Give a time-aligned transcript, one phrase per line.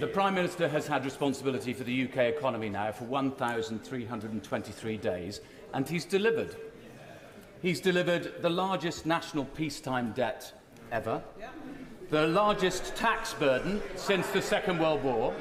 [0.00, 5.40] the Prime Minister has had responsibility for the UK economy now for 1,323 days,
[5.72, 6.54] and he's delivered.
[7.62, 10.52] He's delivered the largest national peacetime debt
[10.92, 11.22] ever,
[12.10, 15.34] the largest tax burden since the Second World War,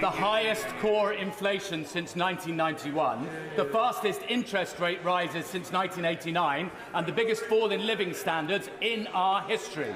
[0.00, 7.12] the highest core inflation since 1991, the fastest interest rate rises since 1989, and the
[7.12, 9.94] biggest fall in living standards in our history.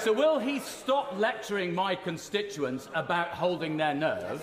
[0.00, 4.40] So, will he stop lecturing my constituents about holding their nerve,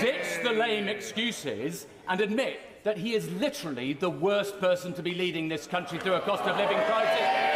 [0.00, 5.14] ditch the lame excuses, and admit that he is literally the worst person to be
[5.14, 7.54] leading this country through a cost of living crisis?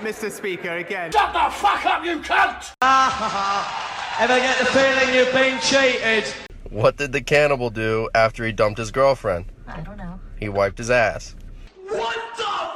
[0.00, 0.30] Mr.
[0.30, 1.10] Speaker, again.
[1.10, 2.72] Shut the fuck up, you cunt!
[4.20, 6.32] Ever get the feeling you've been cheated?
[6.70, 9.46] What did the cannibal do after he dumped his girlfriend?
[9.66, 10.20] I don't know.
[10.38, 11.34] He wiped his ass.
[11.88, 12.75] What the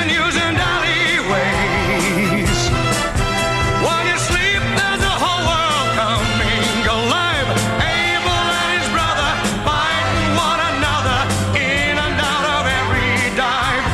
[0.00, 1.28] avenues and alleyways,
[3.84, 7.48] while you sleep, there's a whole world coming alive.
[7.84, 9.30] Abel and his brother
[9.60, 11.20] fighting one another
[11.58, 13.84] in and out of every dive.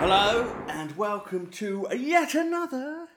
[0.00, 3.08] Hello and welcome to yet another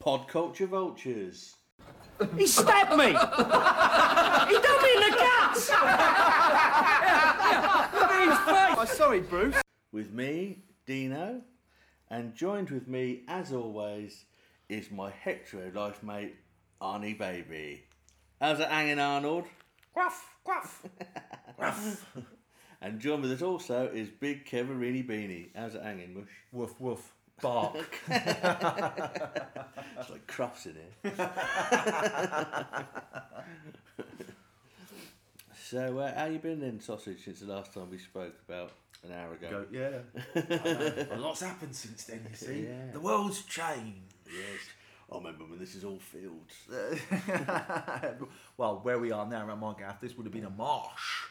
[0.00, 1.54] Pod Culture Vultures.
[2.36, 3.06] He stabbed me!
[3.06, 5.70] he done me in the guts!
[8.82, 9.56] Oh, sorry, Bruce.
[9.92, 11.40] With me, Dino,
[12.10, 14.24] and joined with me, as always,
[14.68, 16.34] is my hetero life mate,
[16.82, 17.84] Arnie Baby.
[18.40, 19.44] How's it hanging, Arnold?
[19.94, 20.84] Gruff, gruff.
[22.82, 25.50] And joined with us also is Big Keverini Beanie.
[25.54, 26.26] How's it hanging, Mush?
[26.50, 27.12] Woof, woof.
[27.40, 27.76] Bark.
[28.08, 30.90] It's like crufts in here.
[35.56, 38.72] so, uh, how you been then, Sausage, since the last time we spoke about
[39.04, 39.48] an hour ago?
[39.50, 41.12] Go, yeah.
[41.14, 42.62] A lot's happened since then, you see.
[42.64, 42.92] Yeah.
[42.92, 44.14] The world's changed.
[44.26, 44.60] Yes.
[45.12, 46.54] I remember when this is all fields.
[48.56, 51.26] well, where we are now around Margath, this would have been a marsh.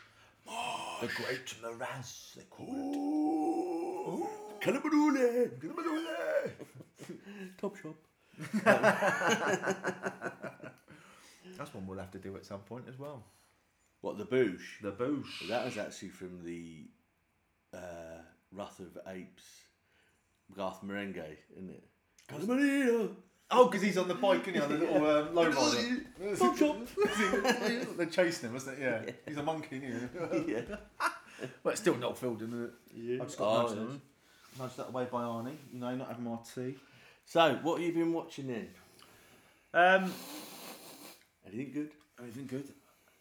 [0.46, 1.02] Marsh.
[1.02, 4.66] The Great Morass, they call it.
[4.66, 5.52] Calabarule!
[5.60, 6.52] Calabarule!
[7.58, 7.96] Top shop.
[11.58, 13.24] That's one we'll have to do at some point as well.
[14.02, 14.82] What, the Boosh?
[14.82, 15.48] The Boosh.
[15.50, 16.86] That was actually from the
[18.60, 19.44] Wrath of Apes,
[20.56, 21.84] Garth Marenghi, isn't it?
[22.30, 23.16] Calabarule!
[23.52, 24.60] Oh, because he's on the bike, isn't he?
[24.60, 26.36] On the little um, low rider.
[26.38, 26.78] Top shop!
[27.98, 28.82] They're chasing him, wasn't it?
[28.82, 29.12] Yeah.
[29.26, 30.52] He's a monkey, isn't he?
[30.54, 30.62] yeah.
[31.64, 32.72] But it's still not filled, isn't it?
[32.94, 33.16] Yeah.
[33.22, 34.60] I've just got Oh, nudged, yes.
[34.60, 35.56] nudged that away by Arnie.
[35.72, 36.76] You know, not having my tea.
[37.26, 38.68] So, what have you been watching then?
[39.74, 40.14] Um,
[41.48, 41.92] Anything good?
[42.22, 42.68] anything good?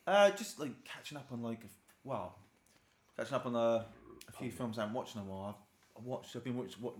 [0.04, 1.70] Uh, just like catching up on like, a f-
[2.02, 2.34] well,
[3.16, 3.84] catching up on uh,
[4.28, 5.58] a few films I haven't watched in a while.
[5.96, 6.36] I've watched.
[6.36, 6.82] I've been watching.
[6.82, 6.94] What?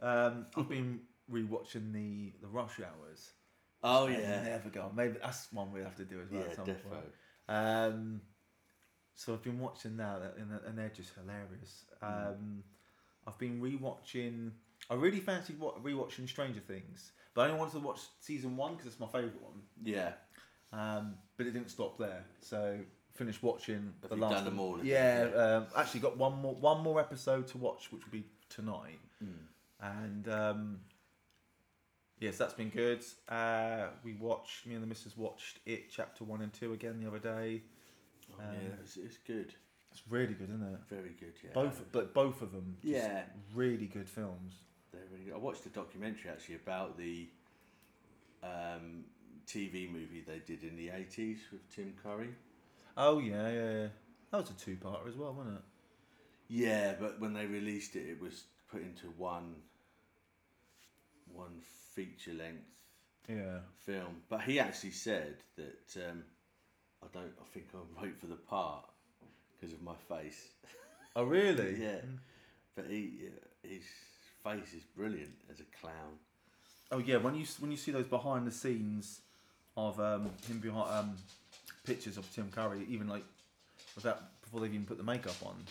[0.00, 3.32] Um, I've been rewatching the the Rush Hours.
[3.84, 4.42] Oh, yeah.
[4.44, 4.92] never go.
[4.94, 6.42] Maybe that's one we'll have to do as well.
[6.42, 6.82] Yeah, at some defo.
[6.90, 7.04] point.
[7.48, 8.20] Um,
[9.14, 11.84] so I've been watching now, that- and, and they're just hilarious.
[12.02, 12.28] Mm.
[12.28, 12.64] Um,
[13.26, 14.52] I've been rewatching.
[14.88, 18.72] I really fancied wa- rewatching Stranger Things, but I only wanted to watch season one
[18.74, 19.62] because it's my favourite one.
[19.82, 20.12] Yeah.
[20.72, 22.24] Um, but it didn't stop there.
[22.40, 22.78] So
[23.14, 24.34] finished watching Have the you last.
[24.34, 24.78] done them all?
[24.82, 28.98] Yeah, um, actually got one more one more episode to watch, which will be tonight.
[29.18, 29.30] Hmm.
[29.80, 30.78] And um,
[32.20, 33.04] yes, that's been good.
[33.28, 37.06] Uh, we watched me and the missus watched it chapter one and two again the
[37.08, 37.62] other day.
[38.32, 39.54] Oh, Um, yeah, it's, it's good.
[39.90, 40.80] It's really good, isn't it?
[40.88, 41.50] Very good, yeah.
[41.52, 43.24] Both, but both of them, just Yeah.
[43.54, 44.54] really good films.
[44.90, 45.34] They're really good.
[45.34, 47.26] I watched a documentary actually about the
[48.42, 49.04] um,
[49.46, 52.30] TV movie they did in the 80s with Tim Curry.
[52.96, 53.86] Oh yeah, yeah, yeah.
[54.30, 55.62] That was a two-parter as well, wasn't it?
[56.48, 59.54] Yeah, but when they released it, it was put into one
[61.32, 61.60] one
[61.94, 62.64] feature length
[63.28, 63.60] Yeah.
[63.78, 64.22] film.
[64.28, 66.24] But he actually said that um,
[67.02, 67.32] I don't.
[67.40, 68.84] I think I'm right for the part
[69.58, 70.48] because of my face.
[71.16, 71.76] Oh really?
[71.80, 72.00] yeah,
[72.74, 73.28] but he
[73.62, 73.84] his
[74.44, 76.18] face is brilliant as a clown.
[76.90, 79.20] Oh yeah, when you when you see those behind the scenes
[79.76, 81.16] of um, him behind um,
[81.84, 83.24] pictures of Tim Curry, even like
[83.94, 85.64] without before they've even put the makeup on,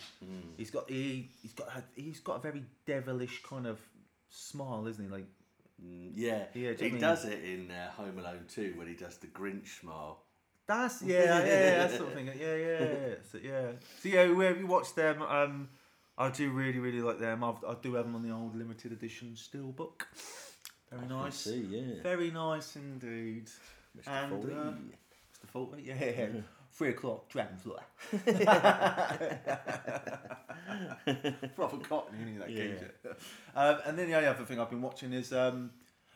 [0.56, 3.78] he's got he he's got a, he's got a very devilish kind of
[4.28, 5.10] smile, isn't he?
[5.10, 5.26] Like
[5.84, 8.94] Mm, yeah, Yeah, do he mean- does it in uh, Home Alone 2 when he
[8.94, 10.22] does the Grinch smile.
[10.66, 12.26] that's yeah yeah, yeah that sort of thing.
[12.26, 13.72] Yeah yeah yeah so, yeah.
[14.00, 15.22] So yeah, we, watched them.
[15.22, 15.68] Um,
[16.16, 17.42] I do really really like them.
[17.42, 20.02] I've, I do have them on the old limited edition steelbook.
[20.92, 21.36] Very nice.
[21.36, 22.02] see, yeah.
[22.02, 23.48] Very nice indeed.
[23.98, 24.08] Mr.
[24.08, 24.72] And, uh,
[25.46, 25.50] Mr.
[25.52, 26.26] Fawlty, yeah.
[26.72, 27.76] Three o'clock, Dragonfly.
[31.54, 32.64] Proper cotton, you need that Yeah.
[33.04, 33.12] yeah.
[33.54, 35.70] um, and then the only other thing I've been watching is um,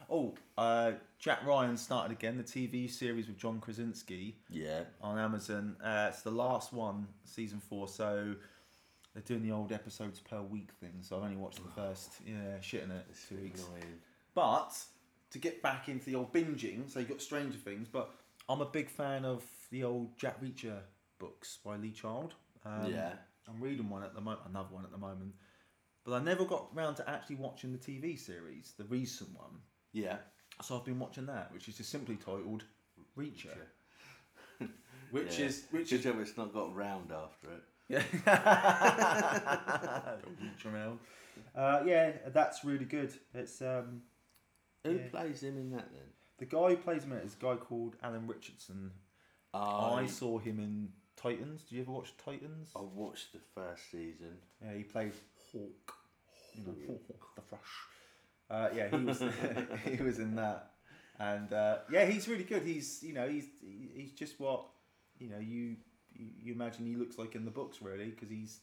[0.09, 4.85] oh, uh, Jack Ryan started again the TV series with John Krasinski Yeah.
[5.03, 5.77] on Amazon.
[5.83, 7.87] Uh, it's the last one, season four.
[7.89, 8.35] So
[9.15, 10.95] they're doing the old episodes per week thing.
[11.03, 12.13] So I've only watched the first.
[12.27, 13.05] Yeah, shit in it.
[13.29, 13.63] Two weeks.
[13.63, 13.99] Annoying.
[14.35, 14.75] But
[15.33, 17.89] to get back into the old binging, so you got Stranger Things.
[17.91, 18.11] But
[18.49, 20.81] I'm a big fan of the old Jack Reacher
[21.19, 22.35] books by Lee Child.
[22.65, 23.13] Um, Yeah.
[23.49, 25.35] I'm reading one at the moment, another one at the moment.
[26.05, 29.61] But I never got round to actually watching the TV series, the recent one.
[29.93, 30.19] Yeah.
[30.63, 32.65] So I've been watching that, which is just simply titled
[33.17, 33.57] Reacher.
[35.11, 35.47] which Yeah.
[35.47, 37.63] is which is it's not got round after it.
[37.89, 38.03] yeah.
[40.41, 40.99] Reach around.
[41.55, 43.13] Uh, yeah, that's really good.
[43.35, 44.03] It's um,
[44.85, 45.09] Who Yeah.
[45.11, 46.09] plays him in that then?
[46.39, 48.91] The guy who plays him in it is a guy called Alan Ritchson.
[49.55, 51.63] I, I saw him in Titans.
[51.63, 52.71] Did you ever watch Titans?
[52.77, 54.37] I watched the first season.
[54.63, 55.13] Yeah, he played
[55.53, 55.95] Hawk.
[56.55, 56.75] You know,
[57.09, 57.61] Hawk the Flash.
[58.49, 59.23] Uh, yeah, he was
[59.97, 60.73] he was in that,
[61.19, 62.63] and uh, yeah, he's really good.
[62.63, 63.47] He's you know he's
[63.95, 64.67] he's just what
[65.19, 65.77] you know you
[66.15, 68.61] you, you imagine he looks like in the books really because he's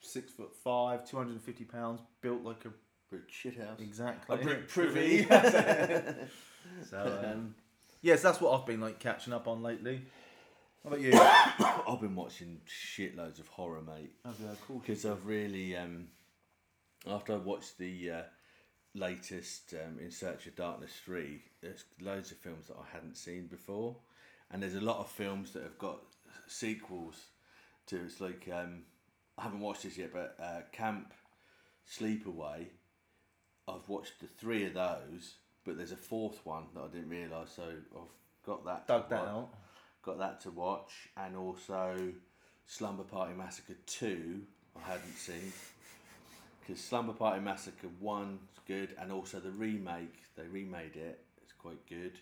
[0.00, 2.70] six foot five, two hundred and fifty pounds, built like a
[3.10, 3.80] Brick shithouse.
[3.80, 5.24] exactly A brick privy.
[6.88, 7.54] so um, Um,
[8.02, 10.02] yes, that's what I've been like catching up on lately.
[10.84, 11.12] How about you?
[11.88, 14.12] I've been watching shitloads of horror, mate.
[14.66, 14.78] cool.
[14.78, 16.06] Because I've really, um,
[17.06, 18.22] after I watched the uh,
[18.94, 23.46] latest um, In Search of Darkness 3, there's loads of films that I hadn't seen
[23.46, 23.96] before.
[24.50, 26.00] And there's a lot of films that have got
[26.46, 27.26] sequels
[27.88, 27.96] to.
[28.04, 28.82] It's like, um,
[29.36, 31.12] I haven't watched this yet, but uh, Camp
[31.88, 32.66] Sleepaway,
[33.74, 35.34] I've watched the three of those,
[35.64, 38.86] but there's a fourth one that I didn't realise, so I've got that.
[38.86, 39.48] Dug that watch out.
[40.02, 42.12] got that to watch, and also
[42.66, 44.40] Slumber Party Massacre 2,
[44.76, 45.52] I hadn't seen.
[46.60, 51.84] Because Slumber Party Massacre 1's good, and also the remake, they remade it, it's quite
[51.88, 52.12] good.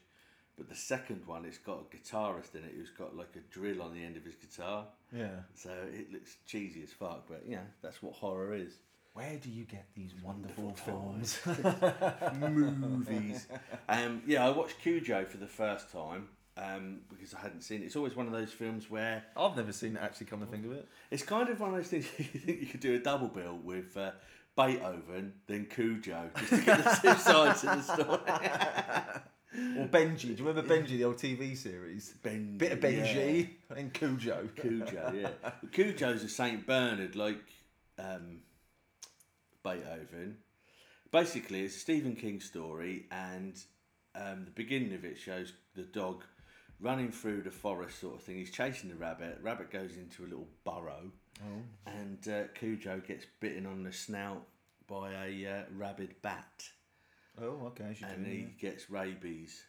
[0.56, 3.80] But the second one, it's got a guitarist in it who's got like a drill
[3.80, 4.86] on the end of his guitar.
[5.16, 5.42] Yeah.
[5.54, 8.72] So it looks cheesy as fuck, but yeah, that's what horror is.
[9.18, 11.40] Where do you get these wonderful films?
[12.38, 13.48] movies.
[13.88, 17.86] um, yeah, I watched Cujo for the first time um, because I hadn't seen it.
[17.86, 20.26] It's always one of those films where I've never seen it actually.
[20.26, 20.86] Come to think of it.
[21.10, 23.58] It's kind of one of those things you think you could do a double bill
[23.64, 24.12] with uh,
[24.56, 29.80] Beethoven, then Cujo, just to get the two sides of the story.
[29.80, 30.36] Or Benji.
[30.36, 32.14] Do you remember Benji, the old TV series?
[32.22, 34.48] Benji, Bit of Benji and Cujo.
[34.54, 35.50] Cujo, yeah.
[35.72, 37.42] Cujo's a Saint Bernard, like
[37.98, 38.42] um,
[39.68, 40.36] Beethoven.
[41.10, 43.58] Basically, it's a Stephen King story, and
[44.14, 46.22] um, the beginning of it shows the dog
[46.80, 48.36] running through the forest, sort of thing.
[48.36, 49.38] He's chasing the rabbit.
[49.42, 51.10] Rabbit goes into a little burrow,
[51.86, 54.42] and uh, Cujo gets bitten on the snout
[54.86, 56.64] by a uh, rabid bat,
[57.40, 57.94] Oh, okay.
[58.02, 58.46] And he yeah.
[58.70, 59.62] gets rabies,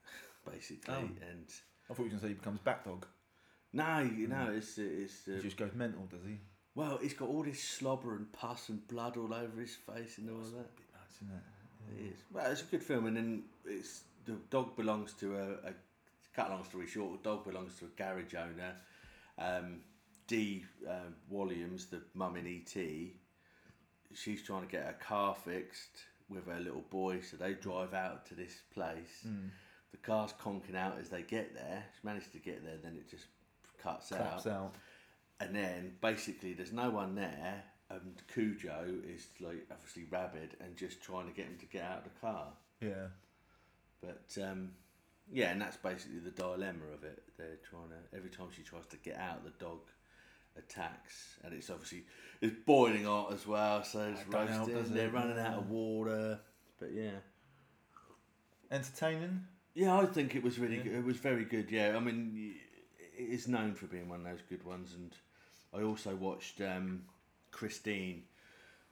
[0.50, 0.94] basically.
[0.94, 0.98] Oh.
[0.98, 1.46] And
[1.90, 3.04] I thought you were going to say he becomes back dog.
[3.72, 5.26] no, you know, it's it's.
[5.28, 6.38] Uh, He just goes mental, does he?
[6.76, 10.30] Well, he's got all this slobber and pus and blood all over his face and
[10.30, 10.76] all that.
[10.76, 12.02] bit Nuts, isn't it?
[12.02, 12.18] It is.
[12.30, 15.68] Well, it's a good film, and then it's the dog belongs to a.
[15.68, 15.72] a
[16.34, 18.74] cut a long story short, the dog belongs to a garage owner.
[19.38, 19.80] Um,
[20.26, 22.82] Dee um, Williams, the mum in ET,
[24.12, 28.26] she's trying to get her car fixed with her little boy, so they drive out
[28.26, 29.24] to this place.
[29.92, 31.84] The car's conking out as they get there.
[31.94, 33.26] She managed to get there, then it just
[33.82, 34.74] cuts Claps out out.
[35.40, 41.02] And then basically there's no one there and Cujo is like obviously rabid and just
[41.02, 42.48] trying to get him to get out of the car
[42.80, 43.08] Yeah.
[44.00, 44.72] but um,
[45.32, 48.86] yeah and that's basically the dilemma of it they're trying to every time she tries
[48.86, 49.80] to get out the dog
[50.58, 52.04] attacks and it's obviously
[52.40, 56.40] it's boiling hot as well so it's help, roasting they're running out of water
[56.80, 57.10] but yeah
[58.70, 59.44] Entertaining.
[59.74, 60.92] Yeah, I think it was really good.
[60.94, 61.70] It was very good.
[61.70, 62.54] Yeah, I mean,
[63.18, 64.94] is known for being one of those good ones.
[64.94, 65.12] And
[65.74, 67.02] I also watched um,
[67.50, 68.24] Christine,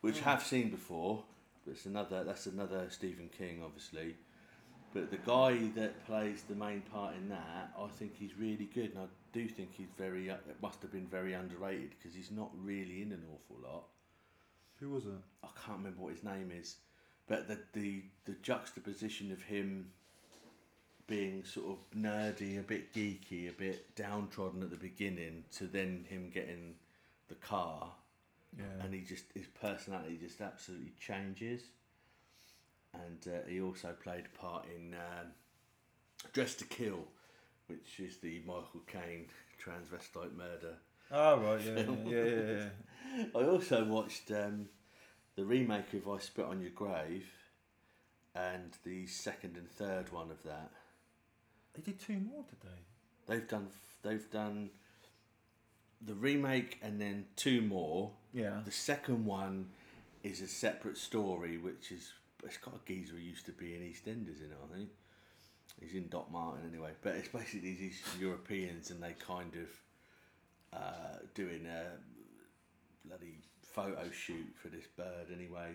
[0.01, 0.29] which Hmm.
[0.29, 1.25] I have seen before.
[1.65, 2.25] But it's another.
[2.25, 4.17] That's another Stephen King, obviously.
[4.93, 8.91] But the guy that plays the main part in that, I think he's really good,
[8.91, 10.31] and I do think he's very.
[10.31, 13.85] uh, It must have been very underrated because he's not really in an awful lot.
[14.81, 15.13] Who was it?
[15.43, 16.77] I can't remember what his name is,
[17.27, 19.91] but the the the juxtaposition of him
[21.07, 26.05] being sort of nerdy, a bit geeky, a bit downtrodden at the beginning, to then
[26.09, 26.75] him getting
[27.29, 27.91] the car,
[28.57, 28.65] Yeah.
[28.85, 31.63] and he just his personality just absolutely changes.
[32.95, 35.33] And uh, he also played a part in um,
[36.33, 37.05] Dress to Kill,
[37.67, 39.27] which is the Michael Caine
[39.63, 40.77] transvestite murder.
[41.11, 42.65] Oh right, yeah, yeah, yeah, yeah.
[43.19, 43.25] yeah.
[43.35, 44.69] I also watched um,
[45.37, 47.27] the remake of I Spit on Your Grave
[48.35, 50.71] and the second and third one of that.
[51.75, 52.81] They did two more today.
[53.27, 53.69] They've done
[54.03, 54.71] they've done
[56.05, 58.11] the remake and then two more.
[58.33, 58.61] Yeah.
[58.65, 59.71] The second one
[60.23, 62.13] is a separate story, which is
[62.45, 64.59] it's got a geezer who used to be in EastEnders in it.
[64.71, 64.91] I think
[65.81, 66.91] he's in Doc Martin anyway.
[67.03, 74.55] But it's basically these Europeans and they kind of uh, doing a bloody photo shoot
[74.61, 75.71] for this bird anyway.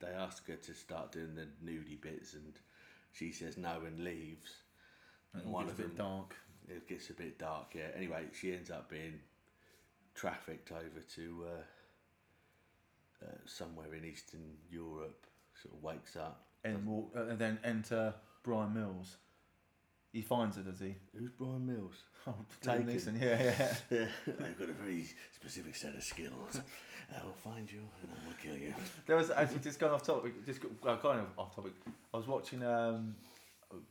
[0.00, 2.54] They ask her to start doing the nudie bits and
[3.12, 4.50] she says no and leaves.
[5.34, 6.34] And one it's of a bit them- dark.
[6.68, 7.88] it gets a bit dark, yeah.
[7.96, 9.20] Anyway, she ends up being
[10.14, 15.26] trafficked over to uh, uh, somewhere in Eastern Europe.
[15.62, 16.46] Sort of wakes up.
[16.64, 19.16] And walk, uh, and then enter Bryan Mills.
[20.12, 20.94] He finds her, does he?
[21.16, 21.94] Who's Bryan Mills?
[22.26, 22.34] Oh.
[22.64, 23.74] Liam Neeson, yeah, yeah.
[23.90, 24.06] Yeah,
[24.44, 26.60] I've got a very specific set of skills.
[27.16, 28.74] I'll find you and I will kill you.
[29.06, 31.72] There was actually just going off topic, just well, kind of off topic.
[32.12, 33.14] I was watching um,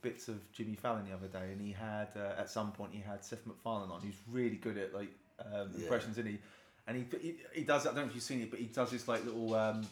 [0.02, 3.00] bits of Jimmy Fallon the other day, and he had uh, at some point he
[3.00, 5.10] had Seth MacFarlane on, He's really good at like
[5.40, 5.82] um, Yeah.
[5.82, 6.38] impressions, isn't he?
[6.86, 7.86] And he, he he does.
[7.86, 9.86] I don't know if you've seen it, but he does this like little, um,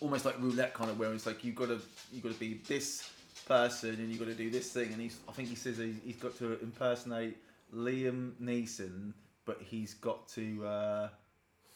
[0.00, 1.80] almost like roulette kind of, where it's like you got to
[2.12, 3.08] you got to be this
[3.46, 5.94] person and you got to do this thing, and he's I think he says he,
[6.04, 7.36] he's got to impersonate
[7.74, 9.12] Liam Neeson,
[9.44, 10.66] but he's got to.
[10.66, 11.08] Uh,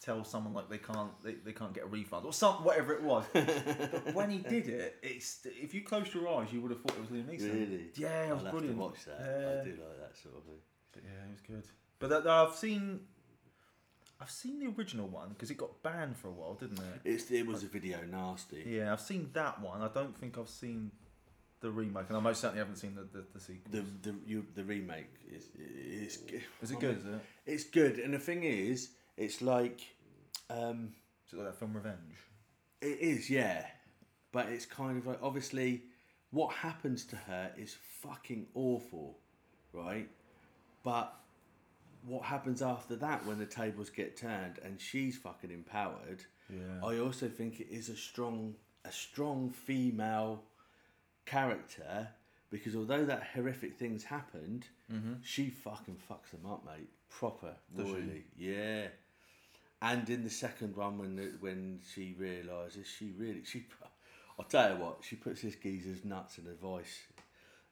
[0.02, 3.02] tell someone like they can't they, they can't get a refund or some whatever it
[3.02, 3.24] was.
[3.32, 6.96] but when he did it, it's if you closed your eyes, you would have thought
[6.96, 7.52] it was Liam Neeson.
[7.52, 7.84] Really?
[7.94, 8.76] Yeah, it I'll was have brilliant.
[8.76, 9.18] to watch that.
[9.20, 9.60] Yeah.
[9.60, 10.60] I do like that sort of thing.
[10.92, 11.70] But yeah, it was good.
[11.98, 13.00] But that, I've seen
[14.20, 17.00] I've seen the original one because it got banned for a while, didn't it?
[17.04, 18.64] It's it was a video nasty.
[18.66, 19.82] Yeah, I've seen that one.
[19.82, 20.90] I don't think I've seen
[21.60, 23.72] the remake, and I most certainly haven't seen the the, the sequel.
[23.72, 26.18] The the you, the remake is is
[26.60, 26.98] is it good?
[26.98, 27.20] Is it?
[27.46, 29.80] It's good, and the thing is, it's like
[30.50, 30.92] um,
[31.26, 32.16] Is it like that film Revenge?
[32.80, 33.66] it is, yeah,
[34.32, 35.82] but it's kind of like obviously
[36.30, 39.18] what happens to her is fucking awful,
[39.72, 40.08] right?
[40.82, 41.14] But
[42.06, 46.24] what happens after that when the tables get turned and she's fucking empowered?
[46.50, 46.84] Yeah.
[46.84, 48.54] I also think it is a strong,
[48.84, 50.42] a strong female
[51.26, 52.08] character
[52.50, 54.66] because although that horrific things happened,
[55.22, 56.88] she fucking fucks them up, mate.
[57.08, 58.88] Proper, royally, yeah.
[59.82, 63.66] And in the second one, when the, when she realizes she really she,
[64.38, 67.00] I'll tell you what, she puts this geezer's nuts in her voice,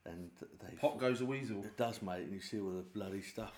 [0.04, 1.62] and they Pop goes a weasel.
[1.64, 3.52] it does, mate, and you see all the bloody stuff.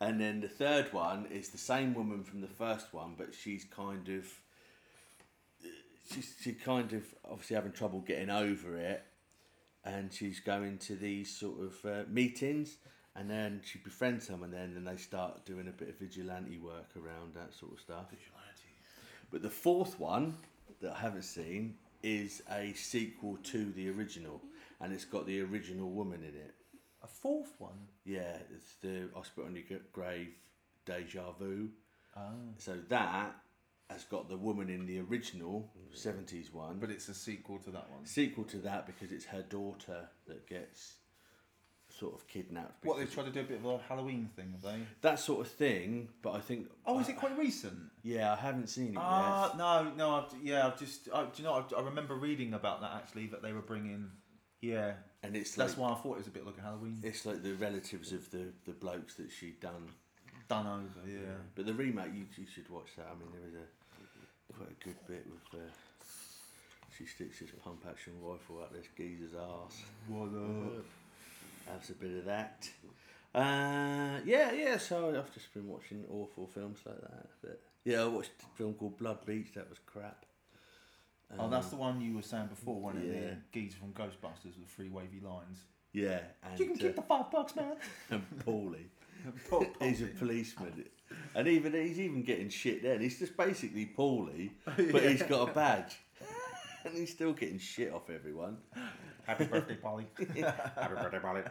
[0.00, 3.64] And then the third one is the same woman from the first one, but she's
[3.64, 4.26] kind of
[6.12, 9.02] she's she kind of obviously having trouble getting over it,
[9.84, 12.76] and she's going to these sort of uh, meetings,
[13.16, 16.90] and then she befriends someone, then and they start doing a bit of vigilante work
[16.96, 18.10] around that sort of stuff.
[18.10, 18.74] Vigilante.
[19.30, 20.34] But the fourth one
[20.80, 24.42] that I haven't seen is a sequel to the original,
[24.80, 26.54] and it's got the original woman in it.
[27.02, 27.88] A fourth one.
[28.04, 30.34] Yeah, it's the I Spit on Your Grave
[30.86, 31.68] Deja Vu.
[32.16, 32.30] Ah.
[32.58, 33.34] So that
[33.90, 36.78] has got the woman in the original 70s one.
[36.78, 38.04] But it's a sequel to that one.
[38.04, 40.94] sequel to that because it's her daughter that gets
[41.98, 42.84] sort of kidnapped.
[42.84, 44.80] What they've tried to do a bit of a Halloween thing, have they?
[45.02, 46.68] that sort of thing, but I think.
[46.86, 47.78] Oh, is it quite recent?
[48.02, 49.56] Yeah, I haven't seen it Ah, yet.
[49.58, 50.14] no, no.
[50.16, 51.08] I've, yeah, I've just.
[51.14, 51.64] I, do you know?
[51.76, 54.10] I, I remember reading about that actually that they were bringing.
[54.60, 56.98] Yeah, And it's that's like, why I thought it was a bit like a Halloween
[57.02, 59.90] it's like the relatives of the, the blokes that she'd done.
[60.48, 61.06] done over.
[61.06, 61.36] Yeah.
[61.54, 63.08] But the remake, you, you should watch that.
[63.10, 65.60] I mean, there is a quite a good bit with.
[65.60, 65.64] Uh,
[66.96, 69.82] she sticks his pump action rifle up this geezer's arse.
[70.08, 70.84] What up?
[71.66, 72.68] Has a bit of that.
[73.34, 74.78] Uh, yeah, yeah.
[74.78, 77.26] So I've just been watching awful films like that.
[77.42, 79.52] But yeah, I watched a film called Blood Beach.
[79.54, 80.24] That was crap.
[81.38, 83.36] Oh, that's the one you were saying before, wasn't it?
[83.52, 85.58] The geezer from Ghostbusters with three wavy lines.
[85.92, 87.76] Yeah, and You can keep the uh, five bucks, man.
[88.10, 88.86] and Paulie.
[89.80, 90.84] he's a policeman,
[91.34, 93.00] and even he's even getting shit then.
[93.00, 95.96] He's just basically Paulie, but he's got a badge,
[96.84, 98.58] and he's still getting shit off everyone.
[99.26, 100.06] Happy birthday, Polly.
[100.18, 101.42] Happy birthday, Polly.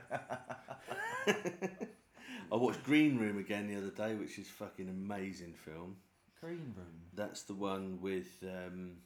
[2.52, 5.96] I watched Green Room again the other day, which is fucking amazing film.
[6.40, 7.02] Green room.
[7.16, 8.98] That's the one with um,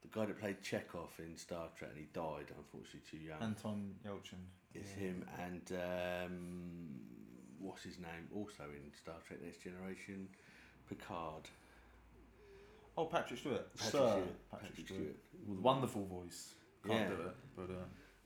[0.00, 3.42] the guy that played Chekhov in Star Trek, and he died unfortunately too young.
[3.42, 4.40] Anton Yelchin.
[4.74, 7.00] it's him and um,
[7.58, 8.28] what's his name?
[8.34, 10.28] Also in Star Trek Next Generation,
[10.88, 11.48] Picard.
[12.96, 13.74] Oh, Patrick Stewart.
[13.76, 14.50] Patrick Sir Stewart.
[14.50, 15.00] Patrick, Patrick Stewart.
[15.00, 15.16] Stewart.
[15.46, 16.54] With wonderful voice.
[16.86, 17.08] Can't Yeah.
[17.08, 17.84] do it, but uh,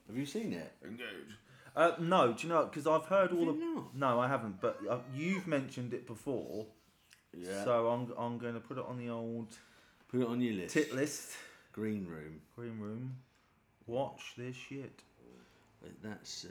[0.08, 0.73] Have you seen it?
[0.84, 1.06] engage.
[1.76, 2.64] Uh, no, do you know?
[2.66, 3.58] Because I've heard all of.
[3.58, 3.64] the.
[3.64, 3.94] not?
[3.96, 4.61] No, I haven't.
[4.61, 6.66] But uh, you've mentioned it before,
[7.37, 7.64] Yeah.
[7.64, 9.49] so I'm I'm going to put it on the old
[10.08, 10.75] Put it on your list.
[10.75, 11.32] tit list.
[11.73, 12.40] Green Room.
[12.54, 13.16] Green room.
[13.88, 15.00] Watch this shit.
[16.02, 16.49] That's uh,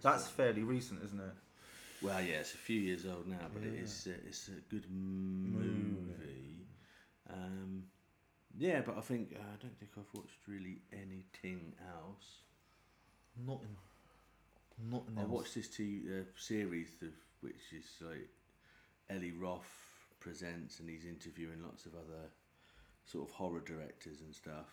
[0.00, 1.34] That's fairly recent, isn't it?
[2.00, 4.86] well, yeah, it's a few years old now, but it is uh, it's a good
[4.90, 6.66] movie.
[7.32, 7.84] Um,
[8.58, 12.40] yeah, but I think uh, I don't think I've watched really anything else.
[13.46, 13.76] Nothing.
[14.90, 15.30] Nothing I else.
[15.30, 18.28] watched this two uh, series of which is like
[19.10, 19.66] Eli Roth
[20.20, 22.30] presents, and he's interviewing lots of other
[23.04, 24.66] sort of horror directors and stuff.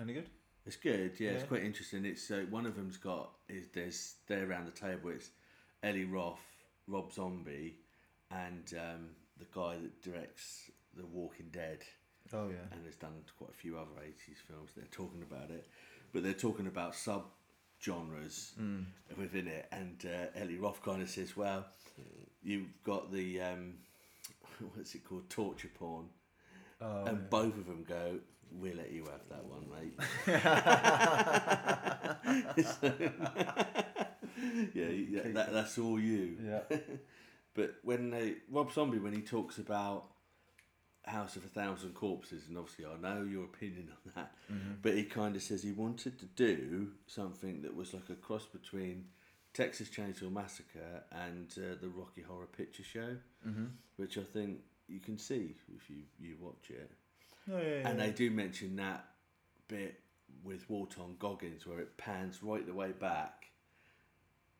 [0.00, 0.28] Any good?
[0.66, 2.04] It's good, yeah, It's quite interesting.
[2.04, 5.10] It's uh, one of them's got is there's there around the table.
[5.10, 5.30] It's
[5.84, 6.40] Eli Roth,
[6.88, 7.76] Rob Zombie,
[8.32, 11.78] and um, the guy that directs The Walking Dead,
[12.32, 12.56] Oh yeah.
[12.72, 14.70] and has done quite a few other eighties films.
[14.76, 15.66] They're talking about it,
[16.12, 17.24] but they're talking about sub
[17.82, 18.52] genres
[19.16, 19.66] within it.
[19.72, 21.66] And uh, Eli Roth kind of says, "Well,
[22.42, 23.74] you've got the um,
[24.74, 26.06] what's it called, torture porn."
[26.80, 28.18] Oh, and both of them go,
[28.52, 29.94] "We'll let you have that one, mate."
[34.74, 36.36] yeah, yeah that, that's all you.
[36.44, 36.60] Yeah.
[37.54, 40.10] But when they Rob Zombie, when he talks about
[41.06, 44.34] House of a Thousand Corpses, and obviously I know your opinion on that,
[44.82, 48.44] but he kind of says he wanted to do something that was like a cross
[48.46, 49.06] between
[49.54, 53.16] Texas Chainsaw Massacre and uh, the Rocky Horror Picture Show,
[53.96, 54.58] which I think
[54.88, 56.90] you can see if you you watch it.
[57.50, 58.06] Oh, yeah, yeah, And yeah.
[58.06, 59.04] they do mention that
[59.68, 60.00] bit
[60.44, 63.46] with Walton Goggins where it pans right the way back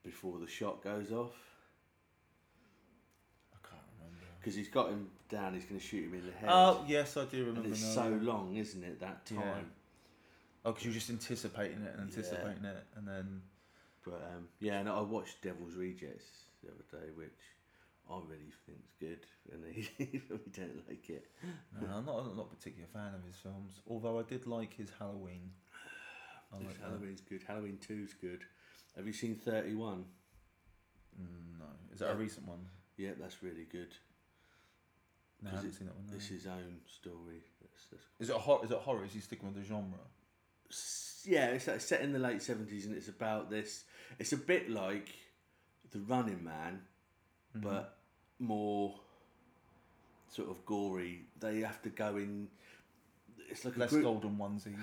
[0.05, 1.35] before the shot goes off.
[4.47, 4.55] I can't remember.
[4.55, 6.49] Because he's got him down, he's going to shoot him in the head.
[6.49, 7.62] Oh yes, I do remember.
[7.62, 8.33] and it's now, so yeah.
[8.33, 9.38] long, isn't it, that time?
[9.41, 9.55] Yeah.
[10.65, 13.43] Oh, because you're just anticipating it and anticipating it, and then
[14.05, 16.25] But um, yeah, and I watched Devil's Rejects
[16.62, 17.31] the other day, which
[18.11, 19.62] I really think's good, and
[19.99, 21.26] he really don't like it.
[21.80, 23.80] no, I'm not I'm not a particular fan of his films.
[23.89, 25.50] Although I did like his Halloween.
[26.52, 26.91] I like that.
[26.91, 27.43] Halloween's good.
[27.47, 28.45] Halloween 2's good.
[28.97, 30.04] Have you seen 31?
[31.21, 32.67] Mm, no, is that a recent one?
[32.97, 33.89] Yeah, that's really good.
[35.42, 36.06] No, I 'Cause haven't it- seen that one.
[36.10, 36.14] No.
[36.16, 37.42] It's his own story.
[37.60, 38.64] That's, that's Is it horror?
[38.64, 39.04] Is it horror?
[39.04, 39.99] Is he sticking with the genre?
[41.25, 43.84] Yeah, it's like set in the late seventies, and it's about this.
[44.18, 45.14] It's a bit like
[45.90, 46.82] the Running Man,
[47.56, 47.60] Mm-hmm.
[47.68, 47.99] but
[48.38, 48.99] more
[50.28, 51.26] sort of gory.
[51.40, 52.49] They have to go in.
[53.49, 54.04] It's like Less a group.
[54.04, 54.76] golden onesies.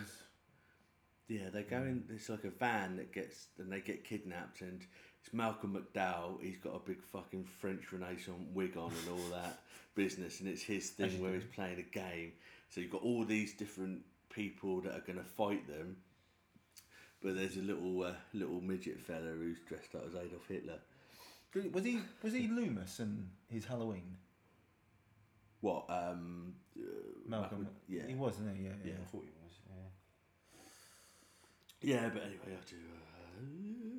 [1.27, 2.03] Yeah, they go in.
[2.09, 4.81] It's like a van that gets, and they get kidnapped, and
[5.23, 6.41] it's Malcolm McDowell.
[6.41, 9.62] He's got a big fucking French Renaissance wig on and all that
[9.95, 12.33] business, and it's his thing where he's playing a game.
[12.69, 15.95] So you've got all these different people that are going to fight them,
[17.21, 20.79] but there's a little uh, little midget fella who's dressed up as Adolf Hitler.
[21.71, 24.17] Was he was he Loomis in his Halloween?
[25.62, 25.86] What?
[25.88, 26.81] Um, uh,
[27.27, 27.67] Malcolm.
[27.88, 28.63] Yeah, He was, wasn't he?
[28.63, 28.91] Yeah, yeah.
[28.91, 28.97] Yeah.
[29.01, 29.53] I thought he was.
[31.81, 32.01] Yeah.
[32.01, 32.09] yeah.
[32.09, 32.75] But anyway, I do.
[32.75, 33.92] Uh, look, I like.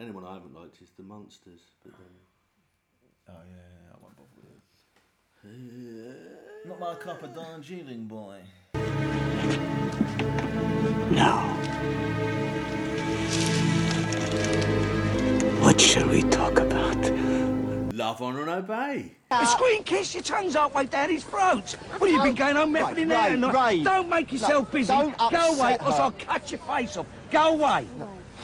[0.00, 2.06] Anyone I haven't liked is the monsters, but then.
[3.28, 4.56] Oh yeah, yeah, I won't bother with
[5.44, 6.68] it.
[6.68, 8.38] Not my cup of Darjeeling, boy.
[11.10, 11.36] No.
[15.60, 16.96] What shall we talk about?
[17.92, 19.12] Love, honour, and obey.
[19.28, 21.72] The uh, screen kiss your tongue's halfway down his throat.
[21.98, 23.28] What have you been going on meffing in there?
[23.28, 23.68] Ray, tonight?
[23.68, 23.82] Ray.
[23.82, 24.90] Don't make yourself busy.
[24.90, 26.00] don't Go away, upset or.
[26.00, 27.06] I'll cut your face off.
[27.30, 27.86] Go away.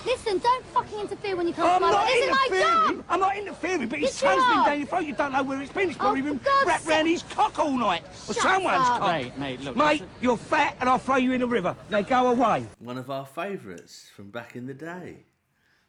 [0.04, 2.96] Listen, don't fucking interfere when you come I'm to my not This is my interfering.
[2.98, 3.04] job!
[3.08, 5.06] I'm not interfering, but his Yes, you tongue's been down your throat.
[5.06, 5.88] You don't know where it's been.
[5.90, 8.04] It's probably Oh, been for God's wrapped round his cock all night.
[8.28, 9.00] Or Shut someone's up.
[9.00, 9.12] cock.
[9.12, 10.08] Mate, mate, look, Mate, listen.
[10.20, 11.74] you're fat and I'll throw you in the river.
[11.90, 12.66] Now go away.
[12.78, 15.16] One of our favourites from back in the day.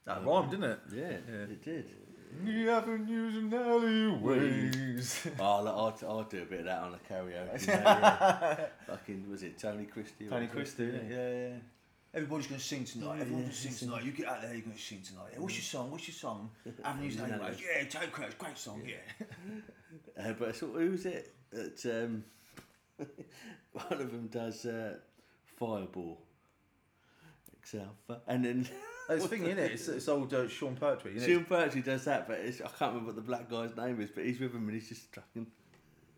[0.06, 0.80] That rhymed, didn't it?
[0.93, 1.04] Yeah,
[1.43, 1.89] it did.
[2.43, 5.28] New avenues and alleyways.
[5.39, 7.67] Oh, I'll, I'll, I'll do a bit of that on a karaoke.
[7.67, 8.65] yeah.
[8.86, 10.28] Fucking, was it Tony Christie?
[10.30, 10.48] Tony?
[10.48, 11.56] Christie, yeah, yeah, yeah.
[12.13, 13.22] Everybody's gonna sing tonight.
[13.22, 14.04] Everyone's gonna sing tonight.
[14.06, 15.30] You get out there, you're gonna sing tonight.
[15.34, 15.91] Yeah, what's your song?
[15.91, 16.50] What's your song?
[16.84, 17.58] Avenues and alleyways.
[17.62, 18.82] Yeah, Tony Craig's great song.
[18.86, 19.26] Yeah.
[20.20, 21.34] Uh, but so, who was it?
[21.52, 22.24] That um,
[23.72, 24.96] one of them does uh,
[25.56, 26.20] Fireball.
[27.58, 27.96] Excel,
[28.28, 28.70] and then
[29.10, 29.72] It's thing in it.
[29.72, 31.15] It's, it's old uh, Sean Pertwee.
[31.15, 34.02] Isn't Sean Pertwee does that, but it's, I can't remember what the black guy's name
[34.02, 35.48] is, but he's with him and he's just fucking.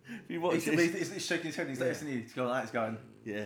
[0.07, 1.69] If you watch He's, it, he's, he's, shaking his head.
[1.69, 2.21] He's like, isn't he?
[2.21, 2.97] He's going like, he's going.
[3.23, 3.45] yeah.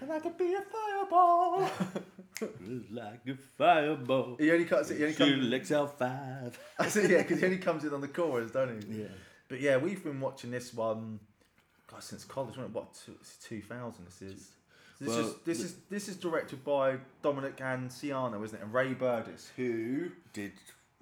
[0.00, 1.60] And I could be a fireball.
[2.90, 4.36] like a fireball.
[4.38, 4.98] he only cuts it.
[4.98, 5.30] He only comes.
[5.30, 6.52] Shoot XL5.
[6.78, 9.02] I said, yeah, because he only comes in on the chorus, don't he?
[9.02, 9.06] Yeah.
[9.48, 11.20] But yeah, we've been watching this one,
[11.90, 12.56] God, since college.
[12.56, 12.72] Wasn't it?
[12.74, 13.00] What?
[13.44, 14.04] 2000.
[14.04, 14.48] This is.
[15.00, 18.62] This Well, is this is this is directed by Dominic and Anciano, isn't it?
[18.62, 20.52] And Ray Burdis, who did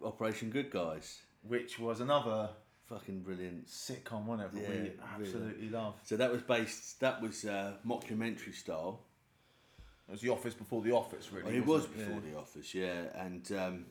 [0.02, 1.20] Operation Good Guys.
[1.46, 2.48] which was another
[2.92, 3.68] Fucking brilliant.
[3.68, 4.60] sitcom, wasn't it?
[4.60, 4.92] Yeah, that we really.
[5.14, 5.94] absolutely love.
[6.04, 7.00] So that was based.
[7.00, 9.00] That was uh, mockumentary style.
[10.08, 11.44] It was The Office before The Office, really.
[11.44, 12.32] Well, it was wasn't before Yeah.
[12.32, 13.86] The Office, yeah, and um,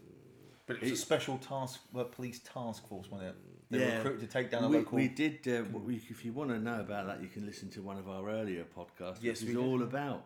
[0.68, 3.36] But it was a special task, uh, police task force, wasn't it?
[3.72, 4.98] They yeah, recruited to take down a we, local.
[4.98, 5.48] We did.
[5.48, 8.08] Uh, we, if you want to know about that, you can listen to one of
[8.08, 9.18] our earlier podcasts.
[9.22, 10.26] Yes, which we all about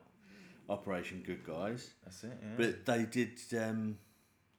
[0.68, 1.92] Operation Good Guys.
[2.04, 2.38] That's it.
[2.42, 2.50] Yeah.
[2.58, 4.00] But they did um,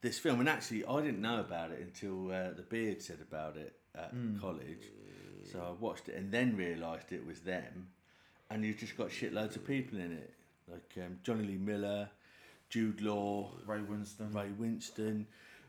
[0.00, 3.58] this film, and actually, I didn't know about it until uh, the Beard said about
[3.58, 4.38] it at Hmm.
[4.38, 4.84] college.
[5.50, 7.88] So I watched it and then realised it was them,
[8.50, 10.34] and you've just got shitloads of people in it,
[10.68, 12.10] like um, Jonny Lee Miller,
[12.68, 15.24] Jude Law, Ray Winstone, Ray Winstone,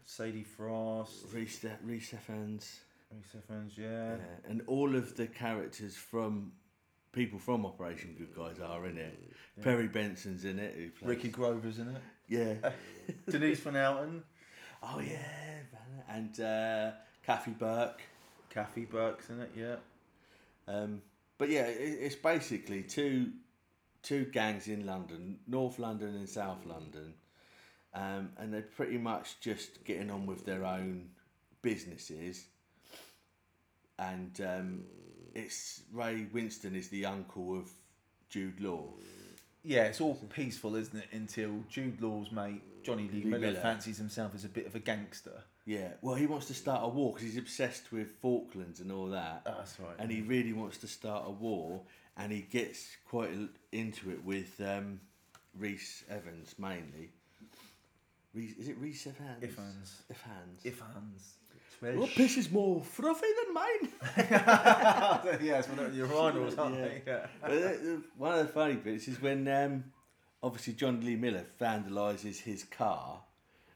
[0.05, 2.79] Sadie Frost, Rhys, Rhys Evans,
[3.11, 4.15] Rhys Evans, yeah.
[4.15, 6.51] yeah, and all of the characters from
[7.11, 9.31] people from Operation Good Guys are in it.
[9.61, 10.73] Perry Benson's in it.
[10.75, 12.01] Who plays, Ricky Grover's in it.
[12.27, 12.71] yeah.
[13.29, 14.21] Denise Van Outen,
[14.81, 15.59] Oh yeah,
[16.09, 16.91] and uh,
[17.23, 18.01] Kathy Burke.
[18.57, 19.51] Kathy Burke's in it.
[19.55, 19.75] Yeah.
[20.67, 21.03] Um,
[21.37, 23.29] but yeah, it, it's basically two
[24.01, 27.13] two gangs in London, North London and South London,
[27.93, 31.09] um, and they're pretty much just getting on with their own
[31.61, 32.45] businesses.
[33.99, 34.83] And um,
[35.35, 37.69] it's Ray Winstone is the uncle of
[38.27, 38.87] Jude Law.
[39.67, 41.09] Yeah, it's all peaceful, isn't it?
[41.11, 43.59] Until Jude Law's mate Jonny Lee Lee Miller, Miller.
[43.59, 45.43] fancies himself as a bit of a gangster.
[45.65, 49.07] Yeah, well, he wants to start a war because he's obsessed with Falklands and all
[49.07, 49.41] that.
[49.43, 49.95] That's right.
[49.99, 51.81] and he really wants to start a war,
[52.15, 53.31] and he gets quite
[53.73, 55.01] into it with um,
[55.59, 57.11] Rhys Evans mainly.
[58.33, 59.43] Rhys, is it Rhys Evans?
[59.43, 60.03] Evans.
[60.09, 60.63] Evans.
[60.63, 61.36] Ifans.
[61.81, 63.93] Your piss is more fluffy than mine.
[65.41, 67.01] yeah, it's one of your rivals, aren't they?
[67.05, 67.27] Yeah.
[67.45, 69.83] The- the- One of the funny bits is when um,
[70.41, 73.19] obviously John Lee Miller vandalises his car,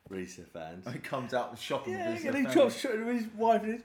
[0.09, 0.85] Rhys Evans.
[0.91, 2.55] He comes out shopping Yeah, with his and he family.
[2.55, 3.81] drops shit with his wife and his,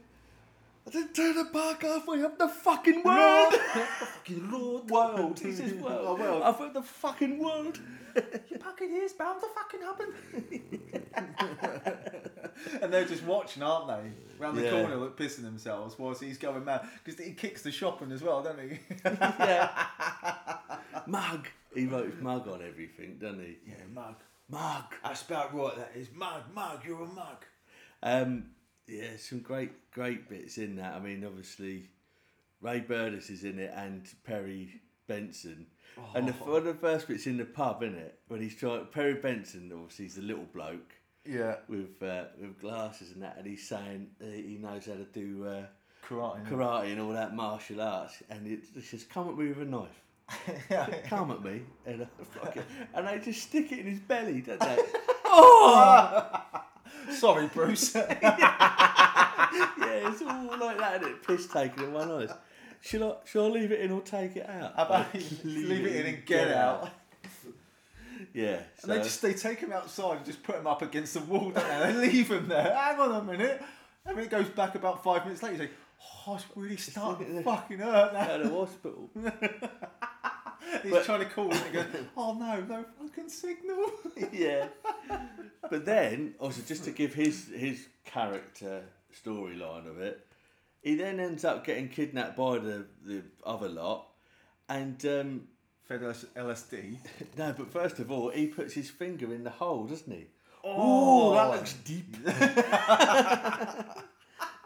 [0.86, 3.52] I didn't turn the park halfway up the fucking world.
[3.98, 4.88] Fucking Lord.
[4.90, 5.38] world.
[5.40, 6.06] He says world.
[6.08, 6.42] Oh, world.
[6.44, 7.80] I thought the fucking world.
[8.48, 10.14] Your packet is bound to fucking happen.
[12.82, 14.10] and they're just watching, aren't they?
[14.38, 14.70] Round the Yeah.
[14.70, 16.86] corner, like, pissing themselves whilst he's going mad.
[17.04, 18.78] Because he kicks the shopping as well, doesn't he?
[19.04, 19.70] yeah.
[21.06, 21.48] Mug.
[21.74, 23.58] He wrote mug on everything, doesn't he?
[23.66, 24.14] yeah, mug.
[24.48, 24.84] Mug.
[25.04, 27.44] That's about right, that is mug, mug, you're a mug.
[28.02, 28.46] Um,
[28.86, 30.94] yeah, some great, great bits in that.
[30.94, 31.90] I mean, obviously,
[32.62, 35.66] Ray Burdis is in it and Perry Benson.
[36.14, 38.18] And the, one of the first bits in the pub, isn't it?
[38.28, 40.94] When he's trying, Perry Benson, obviously, he's a little bloke
[41.28, 41.56] Yeah.
[41.68, 45.46] with uh, with glasses and that, and he's saying uh, he knows how to do
[45.46, 45.62] uh,
[46.06, 46.48] Karate.
[46.48, 49.64] karate and all that martial arts, and it, it says, "Come at me with a
[49.64, 50.02] knife."
[51.08, 52.62] Come at me, and, I fucking,
[52.94, 54.78] and they just stick it in his belly, don't they?
[55.24, 56.42] oh.
[57.10, 57.94] Sorry, Bruce.
[57.94, 58.08] yeah,
[59.78, 62.30] it's all like that, and it piss taking in one eyes.
[62.80, 64.74] Shall I, shall I leave it in or take it out?
[64.76, 66.90] How about you leave it in and get out?
[68.36, 71.20] Yeah, And they just they take him outside and just put him up against the
[71.20, 71.92] wall, don't they?
[71.92, 72.74] They leave him there.
[72.74, 73.62] Hang on a minute.
[74.04, 75.54] And then it goes back about five minutes later.
[75.54, 75.70] You say,
[76.26, 79.08] "Oh, it's really starting to fucking hurt now." at the hospital.
[80.82, 83.90] He's But- trying to call and he goes, "Oh no, no fucking signal."
[84.32, 84.68] yeah.
[85.70, 88.82] But then, also, just to give his his character
[89.24, 90.26] storyline of it,
[90.82, 94.08] he then ends up getting kidnapped by the, the other lot.
[94.68, 95.48] And, um,
[95.86, 96.98] Fed us LSD.
[97.38, 100.26] no, but first of all, he puts his finger in the hole, doesn't he?
[100.64, 102.16] Oh, that looks deep.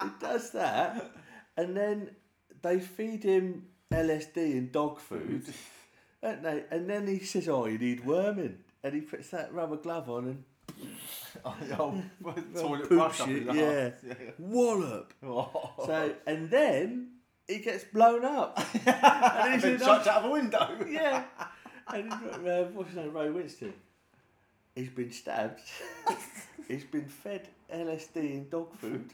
[0.00, 1.10] he does that,
[1.58, 2.10] and then
[2.62, 5.44] they feed him LSD and dog food,
[6.22, 6.64] don't they?
[6.70, 10.24] And then he says, "Oh, you need worming," and he puts that rubber glove on
[10.26, 10.44] and
[11.44, 12.02] Oh, the oh,
[12.56, 13.56] toilet brush up you, his arse.
[14.06, 15.12] yeah, wallop.
[15.22, 15.72] Oh.
[15.84, 17.08] So, and then
[17.50, 20.68] he gets blown up, and he's in chucked out of a window.
[20.88, 21.24] yeah.
[21.92, 23.12] And uh, what's his name?
[23.12, 23.72] Ray Winstone.
[24.74, 25.60] He's been stabbed.
[26.68, 29.10] he's been fed LSD and dog food.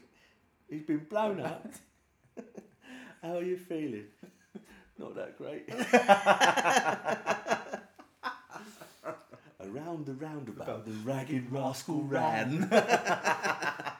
[0.69, 1.65] He's been blown up.
[3.23, 4.05] How are you feeling?
[4.99, 5.67] Not that great.
[9.59, 12.67] Around the roundabout, the ragged rascal ran.
[12.69, 13.97] but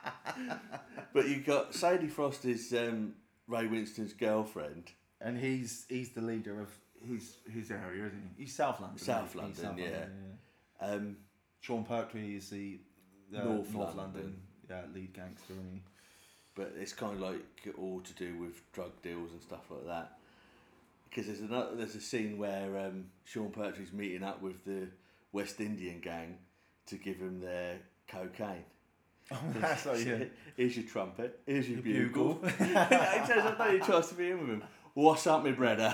[1.27, 3.15] you got Sadie Frost is um,
[3.47, 4.91] Ray Winstone's girlfriend.
[5.19, 6.69] And he's he's the leader of
[7.07, 8.43] his his area, isn't he?
[8.43, 8.99] He's South London.
[8.99, 9.47] South isn't he?
[9.47, 10.87] He's London, yeah.
[10.87, 10.93] yeah.
[10.93, 11.17] Um,
[11.61, 12.79] Sean Pertwee is the
[13.35, 13.97] uh, North North, London.
[13.97, 14.41] London.
[14.69, 15.81] yeah, lead gangster, he?
[16.55, 17.41] but it's kind of like
[17.77, 20.17] all to do with drug deals and stuff like that.
[21.09, 24.87] because there's another there's a scene where um, Sean Pertwee's meeting up with the
[25.31, 26.37] West Indian gang
[26.87, 28.63] to give him their cocaine.
[29.31, 30.23] Oh, that's like, yeah.
[30.55, 31.39] Here's your trumpet.
[31.45, 32.35] Here's your, bugle.
[32.35, 32.49] bugle.
[32.57, 34.63] he says, I know tries to be in with him.
[34.93, 35.89] What's up, my brother?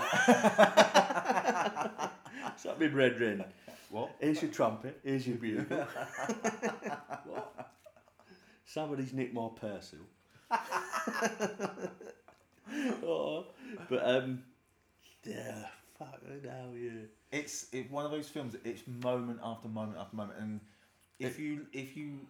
[2.42, 3.44] What's up, my brethren?
[3.90, 4.14] What?
[4.20, 5.00] Here's your trumpet.
[5.04, 5.86] Here's your bugle.
[7.26, 7.70] what?
[8.64, 9.98] Somebody's nicked my parcel.
[13.04, 13.46] oh,
[13.90, 14.42] but um,
[15.24, 15.66] yeah,
[15.98, 16.90] fuck hell, yeah.
[17.30, 18.56] It's it, one of those films.
[18.64, 20.60] It's moment after moment after moment, and
[21.18, 22.20] if you if you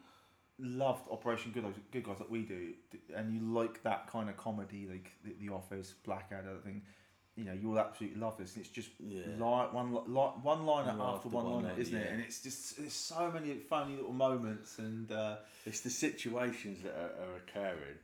[0.58, 2.72] loved Operation Good Guys, Good Guys like we do,
[3.14, 6.82] and you like that kind of comedy, like The, the Office, Blackadder thing,
[7.36, 8.54] you know you'll absolutely love this.
[8.54, 9.22] And it's just Yeah.
[9.36, 12.10] li- one li- li- one liner after after one one liner, isn't it?
[12.12, 15.36] And it's just there's so many funny little moments, and uh,
[15.66, 17.98] It's the situations that are, are occurring.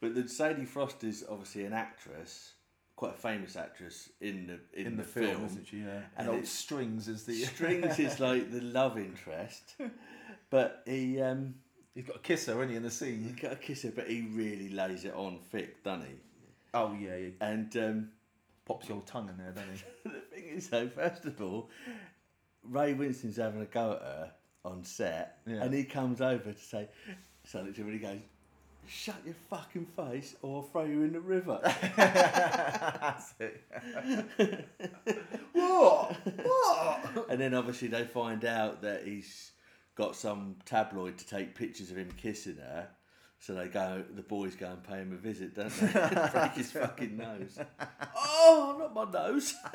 [0.00, 2.54] But the Sadie Frost is obviously an actress,
[2.96, 5.78] quite a famous actress in the in, in, the, film, isn't she?
[5.78, 6.02] Yeah.
[6.18, 9.76] And, And old Strings is the Strings is like the love interest,
[10.50, 11.54] but he um
[11.94, 13.18] He's got a kisser, isn't he, in the scene?
[13.22, 13.38] he scene?
[13.40, 16.14] got a kiss her, but he really lays it on thick, doesn't he?
[16.74, 18.08] Oh yeah, he And um,
[18.66, 19.82] pops your tongue in there, doesn't he?
[20.10, 21.70] the thing is, though, first of all,
[22.64, 24.32] Ray Winstone's having a go at her
[24.64, 25.62] on set, Yeah.
[25.62, 26.88] and he comes over to say
[27.44, 28.18] something to him, and he goes,
[28.88, 31.60] "Shut your fucking face, or I'll throw you in the river."
[31.96, 33.62] That's it.
[35.52, 36.16] what?
[36.42, 37.26] What?
[37.30, 39.52] and then obviously they find out that he's
[39.94, 42.88] got some tabloid to take pictures of him kissing her.
[43.38, 45.86] So they go, the boys go and pay him a visit, don't they?
[46.32, 47.58] Break his fucking nose.
[48.16, 49.54] Oh, not my nose.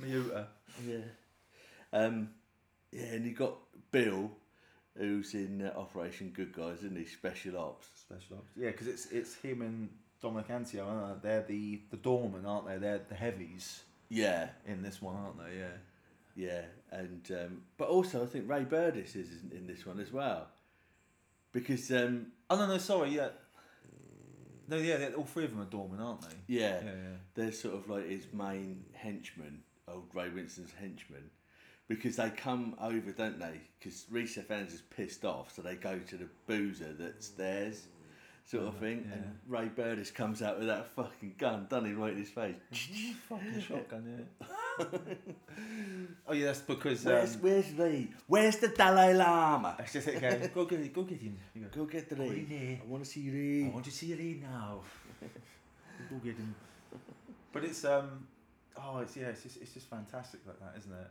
[0.00, 0.46] Miuta.
[0.86, 0.98] yeah.
[1.92, 2.30] Um,
[2.92, 3.54] yeah, and you got
[3.90, 4.30] Bill,
[4.96, 7.04] who's in uh, Operation Good Guys, isn't he?
[7.06, 7.88] Special Ops.
[7.96, 8.50] Special ops.
[8.56, 9.88] Yeah, because it's it's him and
[10.22, 11.28] Dominic Anciano, aren't they?
[11.28, 12.76] They're the the doormen, aren't they?
[12.78, 15.58] They're the heavies Yeah, in this one, aren't they?
[15.58, 15.76] Yeah.
[16.38, 20.12] Yeah, and um, but also I think Ray Burdis is in- in this one as
[20.12, 20.46] well,
[21.52, 23.30] because um, Oh no, no, sorry, yeah.
[24.68, 26.36] No, yeah, all three of them are doormen, aren't they?
[26.46, 27.16] yeah, Yeah, yeah.
[27.34, 31.30] they're sort of like his main henchmen, old Ray Winstone's henchmen,
[31.88, 33.60] because they come over, don't they?
[33.78, 37.86] Because Rhys Evans is pissed off, so they go to the boozer that's theirs,
[38.44, 39.10] sort of thing.
[39.12, 42.54] And Ray Burdis comes out with that fucking gun, doesn't he, right in his face?
[43.28, 44.46] Fucking shotgun, yeah.
[46.28, 48.10] oh yeah, that's because um, Where's, where's Lee?
[48.26, 49.74] Where's the Dalai Lama?
[49.78, 50.54] that's just it.
[50.54, 51.38] Go get go get him.
[51.54, 52.80] You go, Go get Go Lee.
[52.82, 53.66] I want to see Lee.
[53.66, 54.80] I want to see lead now.
[56.10, 56.54] go get him.
[57.50, 58.26] But it's um,
[58.76, 61.10] oh, it's yeah, it's just it's just fantastic like that, isn't it?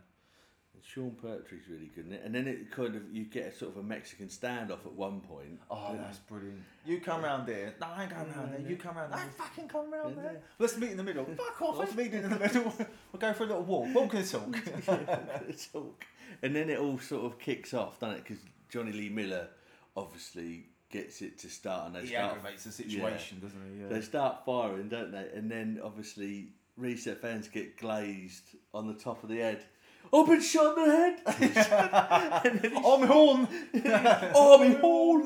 [0.86, 3.72] Sean Pertwee's really good in it, and then it kind of you get a sort
[3.72, 5.60] of a Mexican standoff at one point.
[5.70, 6.62] Oh, that's brilliant.
[6.84, 7.74] You come round here.
[7.80, 8.70] No, I ain't coming round there.
[8.70, 9.20] You come round there.
[9.20, 10.40] I fucking come round there.
[10.58, 11.24] Let's meet in the middle.
[11.36, 11.78] Fuck off.
[11.78, 12.72] Let's meet in the middle.
[13.12, 13.94] We'll go for a little walk.
[13.94, 14.56] Walk and talk.
[15.72, 16.04] talk.
[16.42, 18.24] And then it all sort of kicks off, doesn't it?
[18.24, 19.48] Because Jonny Lee Miller
[19.96, 23.82] obviously gets it to start, and they he start aggravates the situation, doesn't he?
[23.82, 23.88] Yeah.
[23.88, 25.28] They start firing, don't they?
[25.34, 29.64] And then obviously Rhys Ifans get glazed on the top of the head.
[30.12, 31.20] I've shot in the head.
[32.46, 33.48] and then he's, On horn.
[34.34, 35.24] oh, my horn.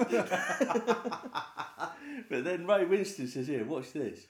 [2.29, 4.27] but then Ray Winstone says, "Here, watch this.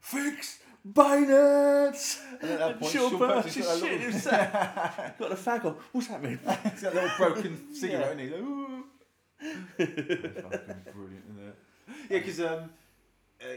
[0.00, 4.52] Fix bayonets." And at that point, Sean Sean Pertwee Pertwee's got a shit little- himself.
[5.18, 5.76] got a fag on.
[5.92, 6.38] What's happening?
[6.72, 8.84] He's got a little broken cigarette and he's like, ooh.
[9.76, 11.56] Fucking brilliant, isn't it?
[12.10, 12.70] Yeah, because um,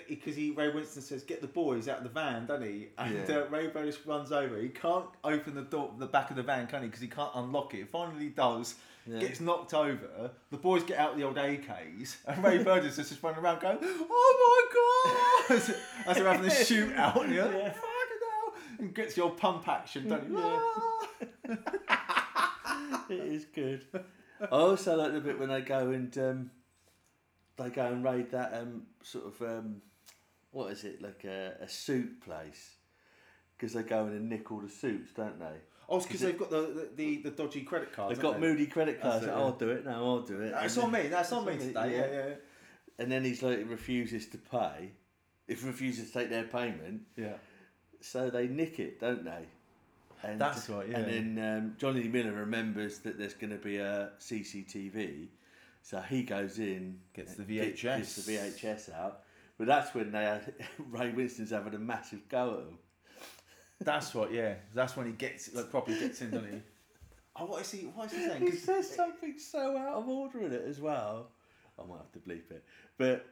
[0.07, 2.87] because he Ray Winstone says get the boys out of the van, doesn't he?
[2.97, 3.37] And Yeah.
[3.37, 4.59] uh, Ray Burdis runs over.
[4.59, 6.87] He can't open the door, the back of the van, can he?
[6.87, 7.89] Because he can't unlock it.
[7.89, 8.75] Finally, he does.
[9.07, 10.29] Gets knocked over.
[10.51, 13.79] The boys get out the old AKs, and Ray Burdis is just running around going,
[13.81, 17.73] "Oh my god!" As they're having a shootout, "Fucking hell!"
[18.77, 20.37] And gets your pump action, don't you?
[20.37, 21.07] Ah.
[23.09, 23.85] it is good.
[24.41, 26.51] I also like the bit when they go and um,
[27.59, 29.81] they go and raid that um, sort of um,
[30.51, 32.75] what is it like a, a suit place
[33.57, 35.57] because they go in and nick all the suits, don't they?
[35.89, 38.15] Oh, it's because they've got the, the, the, dodgy credit cards.
[38.15, 38.47] They've got they?
[38.47, 39.25] moody credit cards.
[39.25, 39.85] It, I'll do it.
[39.85, 40.51] No, I'll do it.
[40.51, 41.09] That's And on then- me.
[41.09, 41.91] That's on me today.
[41.91, 42.33] Yeah, yeah,
[42.99, 44.91] And then he's like refuses to pay.
[45.47, 47.33] If refuses to take their payment, yeah.
[48.01, 49.47] so they nick it, don't they?
[50.21, 50.97] And, That's right, yeah.
[50.97, 55.27] And then um, Jonny Miller remembers that there's going to be a CCTV,
[55.81, 57.81] so he goes in, Gets the VHS.
[57.81, 59.21] gets the VHS out.
[59.57, 60.53] But that's when they had,
[60.89, 62.77] Ray Winstone's having a massive go at him.
[63.81, 66.61] That's what, Yeah, that's when he gets like properly gets in, doesn't he?
[67.41, 67.83] Oh, what is he?
[67.85, 68.41] What is he saying?
[68.41, 71.29] He says something so out of order in it as well.
[71.81, 72.65] I might have to bleep it.
[72.97, 73.25] But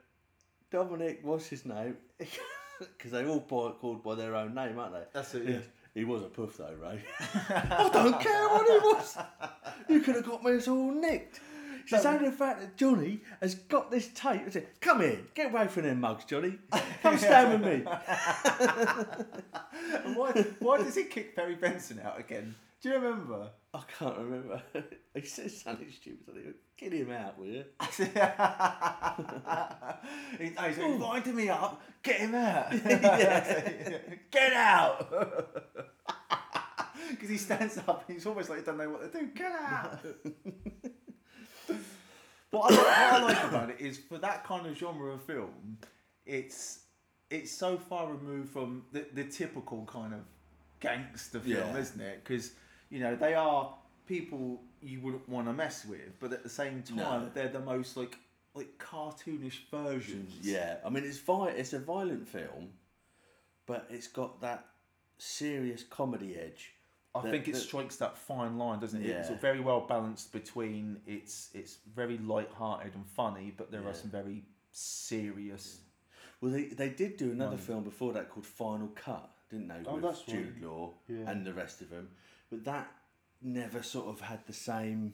[0.71, 1.97] Dominic, what's his name?
[2.17, 5.03] because they all by, called by their own name, aren't they?
[5.11, 5.59] That's it, He- yeah.
[5.93, 7.01] He was a puff though, Ray.
[7.49, 9.17] I don't care what he was.
[9.89, 11.41] You could have got me us all nicked.
[11.89, 14.41] It's only the fact that Johnny has got this tape.
[14.43, 16.57] and said, Come here, get away from them mugs, Johnny.
[17.01, 17.85] Come stand with me.
[20.03, 22.55] And why, why does he kick Perry Benson out again?
[22.81, 23.49] Do you remember?
[23.73, 24.61] I can't remember.
[25.13, 26.35] he says something stupid.
[26.35, 27.63] I think, Get him out, will you?
[30.39, 31.81] He- oh, he's like, winding me up.
[32.03, 32.71] Get him out.
[34.31, 35.55] Get out.
[37.09, 39.27] Because he stands up and he's almost like he doesn't know what to do.
[39.27, 39.99] Get out.
[42.51, 45.77] What, I, what I like about it is for that kind of genre of film,
[46.25, 46.79] it's
[47.29, 50.21] it's so far removed from the, the typical kind of
[50.79, 51.77] gangster film, Yeah.
[51.77, 52.23] isn't it?
[52.23, 52.51] Because
[52.89, 53.73] you know they are
[54.07, 57.29] people you wouldn't want to mess with, but at the same time No.
[57.33, 58.17] they're the most like
[58.53, 60.33] like cartoonish versions.
[60.41, 62.69] Yeah, I mean it's vi- it's a violent film,
[63.65, 64.65] but it's got that
[65.17, 66.73] serious comedy edge.
[67.15, 69.09] I that- think it that- strikes that fine line, doesn't it?
[69.09, 74.09] It's very well balanced between it's it's very light-hearted and funny, but there are some
[74.11, 75.81] very serious.
[76.41, 77.65] Well, they they did do another Right.
[77.65, 79.83] film before that called Final Cut, didn't they?
[79.85, 80.63] Oh, with that's Jude right.
[80.63, 81.29] Law Yeah.
[81.29, 82.09] and the rest of them,
[82.49, 82.91] but that
[83.41, 85.13] never sort of had the same.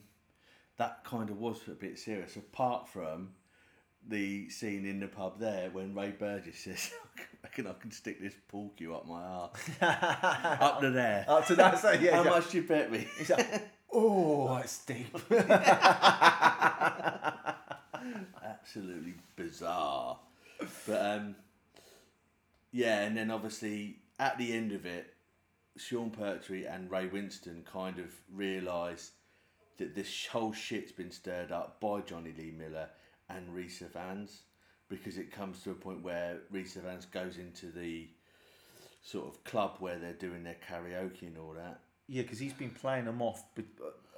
[0.77, 3.36] That kind of was a bit serious, apart from
[4.07, 8.21] the scene in the pub there when Ray Burdis says, "I reckon I can stick
[8.21, 12.23] this pork you up my arse, up to there, Up to that, so, yeah, How
[12.23, 12.29] yeah.
[12.29, 13.07] much do you bet me?
[13.17, 15.15] He's like, oh, that's deep.
[18.43, 20.19] absolutely bizarre.
[20.87, 21.35] But um,
[22.71, 25.13] yeah, and then obviously at the end of it,
[25.77, 29.11] Sean Pertwee and Ray Winstone kind of realise
[29.77, 32.89] that this whole shit's been stirred up by Jonny Lee Miller
[33.29, 34.39] and Rhys Ifans
[34.89, 38.07] because it comes to a point where Rhys Ifans goes into the
[39.01, 41.79] sort of club where they're doing their karaoke and all that.
[42.07, 43.43] yeah, because he's been playing them off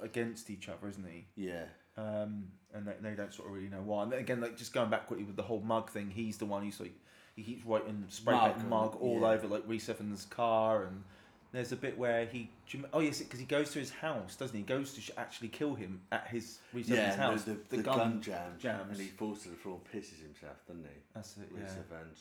[0.00, 1.26] against each other, isn't he?
[1.36, 1.64] Yeah.
[1.96, 4.02] Um, and they, they don't sort of really know why.
[4.02, 6.44] And then again, like just going back quickly with the whole mug thing, he's the
[6.44, 6.94] one who's like
[7.34, 9.28] he keeps writing spray and- mug all yeah.
[9.28, 11.04] over like Rhys Ifans' car, and
[11.52, 13.90] there's a bit where he do you rem- oh yes, because he goes to his
[13.90, 14.62] house, doesn't he?
[14.62, 17.42] He goes to sh- actually kill him at his Yeah, house.
[17.44, 18.90] the, the, gun, jams, jams.
[18.90, 21.00] and he falls to the floor and pisses himself, doesn't he?
[21.14, 21.62] That's it, yeah.
[21.64, 22.20] Ifans.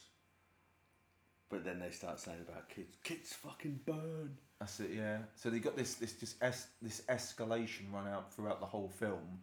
[1.50, 2.98] But then they start saying about kids.
[3.04, 4.36] Kids fucking burn.
[4.60, 5.20] That's it, yeah.
[5.36, 9.40] So they got this this just es- this escalation run out throughout the whole film,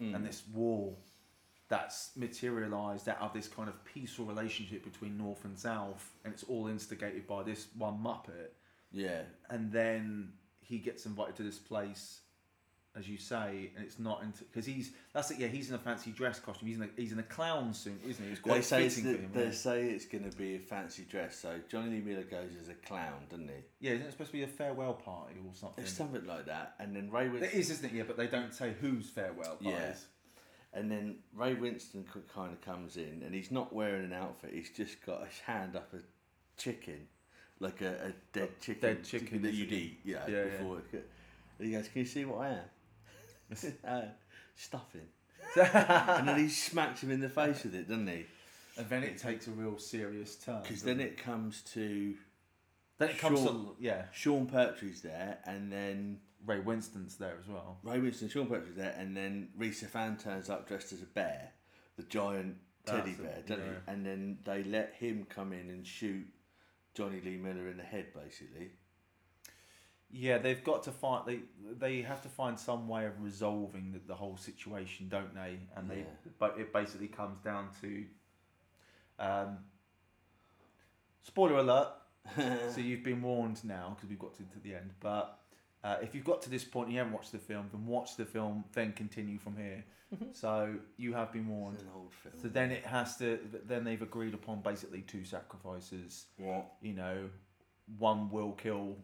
[0.00, 0.14] Mm.
[0.14, 0.94] and this war
[1.68, 6.42] that's materialised out of this kind of peaceful relationship between North and South, and it's
[6.44, 8.50] all instigated by this one Muppet.
[8.96, 9.22] Yeah.
[9.50, 12.20] And then he gets invited to this place,
[12.96, 15.38] as you say, and it's not into because he's that's it.
[15.38, 16.66] Yeah, he's in a fancy dress costume.
[16.68, 18.32] He's in a he's in a clown suit, isn't he?
[18.32, 19.30] It's They say, fitting the, for him.
[19.34, 19.50] they yeah.
[19.52, 21.36] say it's going to be a fancy dress.
[21.36, 23.54] So Jonny Lee Miller goes as a clown, doesn't he?
[23.86, 25.84] Yeah, isn't it supposed to be a farewell party or something?
[25.84, 26.74] It's something like that.
[26.80, 27.54] And then Ray It Winstone.
[27.54, 27.92] is, isn't it?
[27.92, 29.68] Yeah, but they don't say whose farewell party.
[29.78, 29.94] Yeah.
[30.72, 32.04] And then Ray Winstone
[32.34, 34.50] kind of comes in, and he's not wearing an outfit.
[34.52, 35.98] He's just got his hand up a
[36.60, 37.06] chicken,
[37.60, 40.00] like a, a dead chicken, Dead chicken, that you'd eat.
[40.04, 40.44] Yeah, yeah.
[40.44, 40.78] before.
[40.92, 41.08] It,
[41.58, 44.02] and he goes, "Can you see what I am?" uh,
[44.54, 45.08] stuffing.
[45.56, 48.26] and then he smacks him in the face with it, doesn't he?
[48.76, 50.62] And then it takes a real serious turn.
[50.62, 52.14] Because then it comes to.
[52.98, 54.04] Then it comes Sean, to- yeah.
[54.12, 57.78] Sean Pertwee's there, and then Ray Winstone's there as well.
[57.82, 61.50] Ray Winstone, Sean Pertwee's there, and then Rhys Ifans turns up dressed as a bear,
[61.96, 63.72] the giant teddy That's bear, doesn't yeah.
[63.86, 63.92] he?
[63.92, 66.26] And then they let him come in and shoot
[66.96, 68.70] Jonny Lee Miller in the head, basically.
[70.10, 71.40] Yeah, they've got to find they
[71.78, 75.58] they have to find some way of resolving the, the whole situation, don't they?
[75.76, 76.30] And they Yeah.
[76.38, 78.04] but it basically comes down to
[79.18, 79.58] um
[81.22, 81.88] spoiler alert.
[82.36, 84.92] so you've been warned now because we've got to, to the end.
[85.00, 85.38] But
[85.84, 88.16] uh, if you've got to this point and you haven't watched the film, then watch
[88.16, 89.84] the film, then continue from here.
[90.32, 91.78] so you have been warned.
[91.78, 92.34] an old film.
[92.40, 93.38] So then it has to.
[93.66, 96.26] Then they've agreed upon basically two sacrifices.
[96.38, 96.72] What?
[96.80, 97.28] You know,
[97.98, 98.96] one will kill.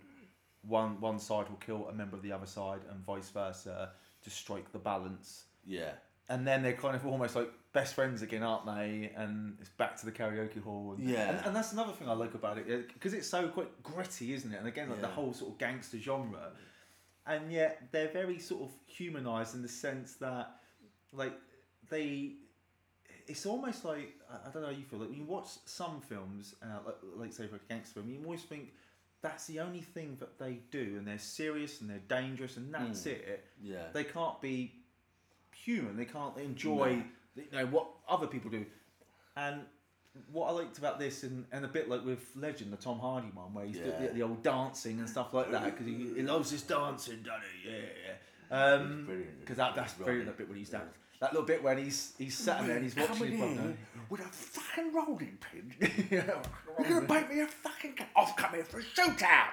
[0.62, 3.90] One one side will kill a member of the other side, and vice versa,
[4.22, 5.44] to strike the balance.
[5.64, 5.92] Yeah.
[6.28, 9.10] And then they're kind of almost like best friends again, aren't they?
[9.16, 10.94] And it's back to the karaoke hall.
[10.96, 11.30] And, Yeah.
[11.30, 14.52] And, and that's another thing I like about it because it's so quite gritty, isn't
[14.52, 14.56] it?
[14.58, 16.52] And again, like the whole sort of gangster genre,
[17.26, 20.56] and yet they're very sort of humanized in the sense that,
[21.12, 21.34] like,
[21.90, 22.32] they.
[23.28, 24.98] It's almost like I I don't know how you feel.
[24.98, 28.20] Like when you watch some films, uh, like, like say for a gangster film, you
[28.24, 28.72] always think
[29.22, 33.02] that's the only thing that they do, and they're serious and they're dangerous, and that's
[33.04, 33.06] Mm.
[33.12, 33.44] it.
[33.62, 33.88] Yeah.
[33.92, 34.72] They can't be
[35.64, 35.96] human.
[35.96, 37.02] They can't enjoy
[37.36, 37.42] No.
[37.42, 38.64] you know what other people do.
[39.36, 39.60] And
[40.30, 43.28] what I liked about this, and, and a bit like with Legend, the Tom Hardy
[43.32, 43.98] one, where he's Yeah.
[44.08, 47.42] the, the old dancing and stuff like that, because he, he loves his dancing, doesn't
[47.64, 47.70] he?
[47.70, 48.64] Yeah, yeah.
[48.74, 49.40] Um, brilliant.
[49.40, 50.26] because that, that's He's brilliant.
[50.26, 50.94] That bit when he's dance.
[51.20, 53.58] That little bit when he's he's sat there and he's watching his
[54.10, 55.72] with a fucking rolling pin.
[56.10, 57.94] You're gonna bake me a fucking.
[58.54, 59.52] I've for a shootout.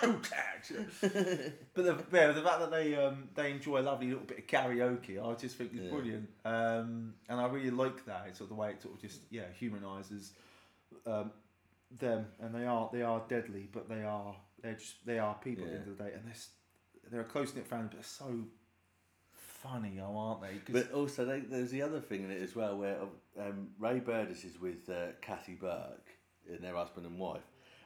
[0.00, 1.52] shootout.
[1.74, 4.46] But the, yeah, the fact that they um, they enjoy a lovely little bit of
[4.46, 5.90] karaoke, I just think is Yeah.
[5.90, 6.28] brilliant.
[6.44, 8.24] Um, and I really like that.
[8.28, 10.30] It's sort of the way it sort of just yeah humanises
[11.06, 11.30] um,
[11.98, 15.64] them, and they are they are deadly, but they are they're just they are people
[15.64, 18.02] at the end of the day, and they're they're a close knit family, but they're
[18.04, 18.44] so
[19.32, 20.72] funny, oh, aren't they?
[20.72, 22.98] But also, they, there's the other thing in it as well, where
[23.40, 26.06] um, Ray Burdis is with uh, Kathy Burke,
[26.48, 27.42] and their husband and wife,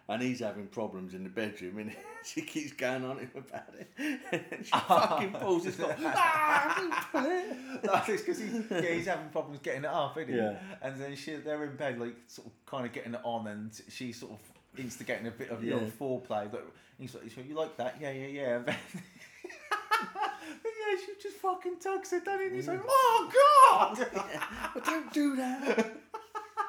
[0.08, 1.92] and he's having problems in the bedroom, and
[2.24, 3.90] she keeps going on him about it.
[4.32, 7.56] and she fucking pulls his got, ah, pull it.
[8.08, 10.38] It's because he, yeah, he's having problems getting it up, isn't he?
[10.38, 10.56] Yeah.
[10.82, 13.70] And then she, they're in bed, like sort of kind of getting it on, and
[13.88, 14.38] she's sort of
[14.78, 15.74] instigating a bit of Yeah.
[15.74, 16.50] old foreplay.
[16.50, 16.66] But
[16.98, 17.96] he's like, "You like that?
[18.00, 18.76] Yeah, yeah, yeah." And then-
[20.64, 22.46] yeah, she just fucking tugs it, he?
[22.46, 23.30] And he's like, "Oh
[23.70, 24.06] God!"
[24.74, 25.92] But don't do that.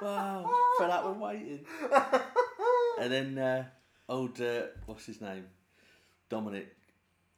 [0.01, 1.65] wow, fed up with waiting.
[2.99, 3.65] And then uh,
[4.09, 5.45] old, uh, what's his name?
[6.29, 6.75] Dominic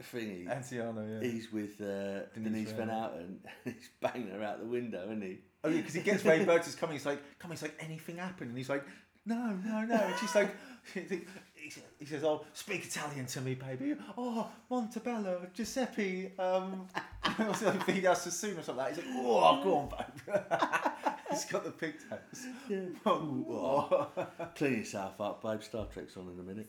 [0.01, 0.45] Thingy.
[0.47, 1.29] Anciano, yeah.
[1.29, 3.37] He's with uh, Denise Denise Van Outen.
[3.63, 5.37] He's banging her out the window, isn't he?
[5.63, 6.95] Oh yeah, because he gets Ray Burdis coming.
[6.95, 8.83] He's like, "Come." He's like, "Anything happened?" And he's like,
[9.25, 10.53] "No, no, no." And she's like,
[10.93, 16.33] he says, "Oh, speak Italian to me, baby." Oh, Montebello, Giuseppe.
[16.37, 16.87] Um,
[17.37, 18.01] what's the other thing?
[18.01, 18.75] That's soon or something.
[18.75, 19.03] Like that.
[19.03, 22.45] He's like, "Oh, go on, babe." he's got the pigtails.
[22.69, 22.79] Yeah.
[23.05, 24.07] Oh.
[24.55, 25.61] Clean yourself up, babe.
[25.63, 26.67] Star Trek's on in a minute.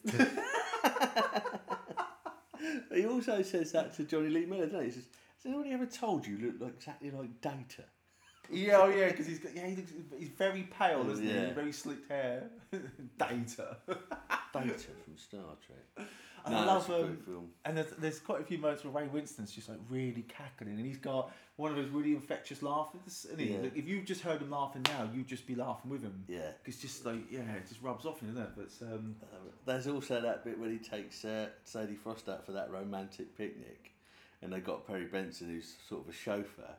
[2.94, 4.86] he also says that to Jonny Lee Miller, doesn't he?
[4.86, 5.04] He says,
[5.42, 7.84] Has anybody ever told you you look like exactly like Data?
[8.50, 11.32] Yeah, oh yeah, because he's got yeah, he looks, he's very pale, isn't he?
[11.32, 11.52] Yeah.
[11.52, 12.44] Very slicked hair.
[13.18, 13.76] Data.
[14.52, 16.09] Data from Star Trek.
[16.47, 17.49] And No, I love um, film.
[17.64, 20.86] and there's, there's quite a few moments where Ray Winstone's just like really cackling, and
[20.86, 23.26] he's got one of those really infectious laughs.
[23.30, 23.59] And Yeah.
[23.62, 26.24] like, if you just heard him laughing now, you'd just be laughing with him.
[26.28, 26.51] Yeah.
[26.64, 28.51] it's just like yeah, it just rubs off, isn't it?
[28.57, 29.16] But um,
[29.66, 33.90] There's also that bit when he takes uh, Sadie Frost out for that romantic picnic,
[34.40, 36.76] and they got Perry Benson, who's sort of a chauffeur,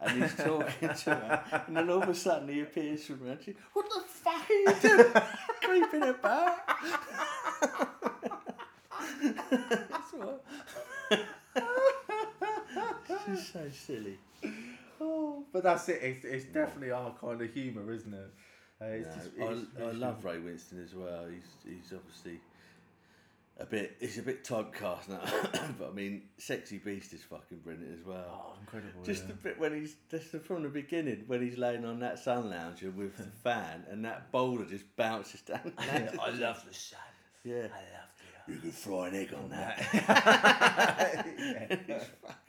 [0.00, 3.32] and he's talking to her, and then all of a sudden he appears from her,
[3.32, 5.12] and she, "What the fuck are you doing,
[5.90, 6.56] creeping about?"
[9.22, 10.12] That's
[13.26, 14.18] She's so silly.
[15.00, 16.00] oh, but that's it.
[16.02, 18.30] It's, it's definitely our kind of humour, isn't it?
[18.80, 21.26] Uh, it's No, just, I, it's I really love Ray Winstone as well.
[21.28, 22.40] He's he's obviously
[23.58, 25.20] a bit he's a bit typecast now,
[25.78, 28.24] but I mean, Sexy Beast is fucking brilliant as well.
[28.28, 29.02] Oh, incredible.
[29.04, 29.28] Just yeah.
[29.28, 32.90] the bit when he's just from the beginning when he's laying on that sun lounger
[32.90, 35.72] with the fan and that boulder just bounces down.
[35.78, 36.98] I love the sun.
[37.44, 38.11] Yeah, I love.
[38.48, 41.26] You could fry an egg on that.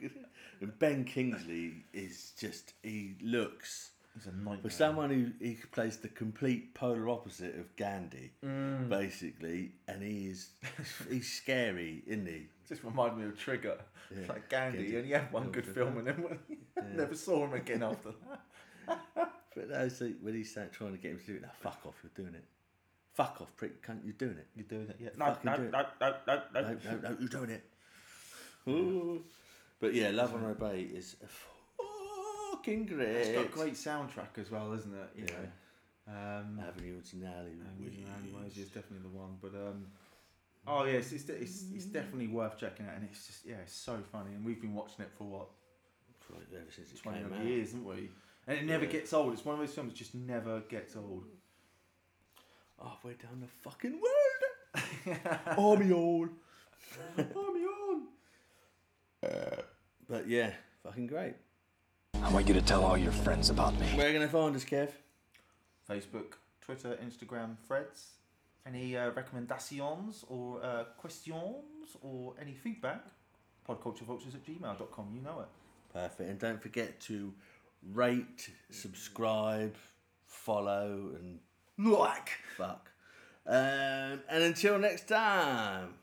[0.60, 3.90] And Ben Kingsley is just he looks.
[4.14, 4.58] He's a nightmare.
[4.62, 8.88] For someone who he plays the complete polar opposite of Gandhi, Mm.
[8.88, 10.50] basically, and he is
[11.10, 12.46] he's scary, isn't he?
[12.68, 13.76] Just reminded me of Trigger.
[14.14, 14.26] Yeah.
[14.28, 14.92] Like Gandhi, Gandhi.
[14.92, 16.38] he only had one good film, and then
[16.96, 19.02] never saw him again after that.
[19.56, 21.42] But that's like when he's trying to get him to do it.
[21.42, 21.94] Now, fuck off!
[22.02, 22.44] You're doing it.
[23.14, 23.82] Fuck off, prick!
[23.82, 24.46] Can't you're doing it?
[24.56, 25.08] You're doing it, yeah.
[25.16, 25.72] Fucking No, do no, it.
[25.72, 26.60] no, no, no, no.
[26.62, 27.64] No, no, no, you're doing it.
[28.68, 29.22] Ooh.
[29.80, 31.16] But yeah, Love and Obey is
[31.76, 33.08] fucking great.
[33.08, 35.10] It's got a great soundtrack as well, isn't it?
[35.16, 35.32] You Yeah.
[35.32, 37.52] know, um, Avenue and Alley.
[37.66, 39.36] Avenue Alleyways is definitely the one.
[39.40, 39.86] But um,
[40.66, 43.74] oh yeah, it's, it's, it's, it's definitely worth checking out, and it's just yeah, it's
[43.74, 44.34] so funny.
[44.34, 45.48] And we've been watching it for what
[46.52, 47.46] Ever since it twenty came odd out.
[47.46, 48.10] years, haven't we?
[48.46, 48.92] And it never Yeah.
[48.92, 49.32] gets old.
[49.34, 51.24] It's one of those films that just never gets old.
[52.82, 55.18] Halfway down the fucking world.
[55.58, 56.30] Army on.
[57.18, 58.02] Army on.
[60.08, 60.52] But yeah,
[60.82, 61.34] fucking great.
[62.22, 63.86] I want you to tell all your friends about me.
[63.94, 64.90] Where are you gonna find us, Kev?
[65.88, 68.12] Facebook, Twitter, Instagram, Threads.
[68.66, 73.04] Any uh, recommendations or uh, questions or any feedback?
[73.68, 75.12] Podculturevultures at gmail.com.
[75.14, 75.48] You know it.
[75.92, 76.30] Perfect.
[76.30, 77.32] And don't forget to
[77.92, 79.74] rate, subscribe,
[80.26, 81.40] follow, and
[81.78, 82.30] Like.
[82.56, 82.90] fuck.
[83.46, 85.94] Um, and until next time,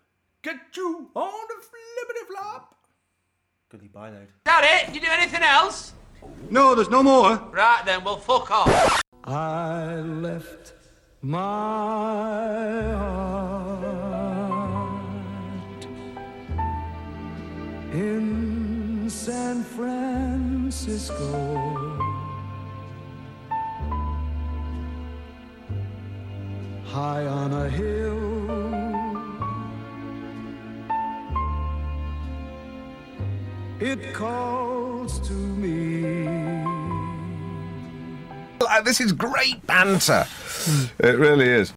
[0.41, 2.76] get you on the flippity flop.
[3.69, 4.28] Goodly bye, lad.
[4.45, 4.88] That it?
[4.88, 5.93] Did you do anything else?
[6.49, 7.38] No, there's no more.
[7.51, 9.01] Right then, well, fuck off.
[9.24, 10.74] I left
[11.22, 11.39] my
[12.97, 15.86] heart
[17.93, 21.15] in San Francisco.
[26.92, 28.20] High on a hill.
[33.80, 36.64] It calls to me.
[38.62, 40.26] Uh, This is great banter.
[41.00, 41.74] It really is.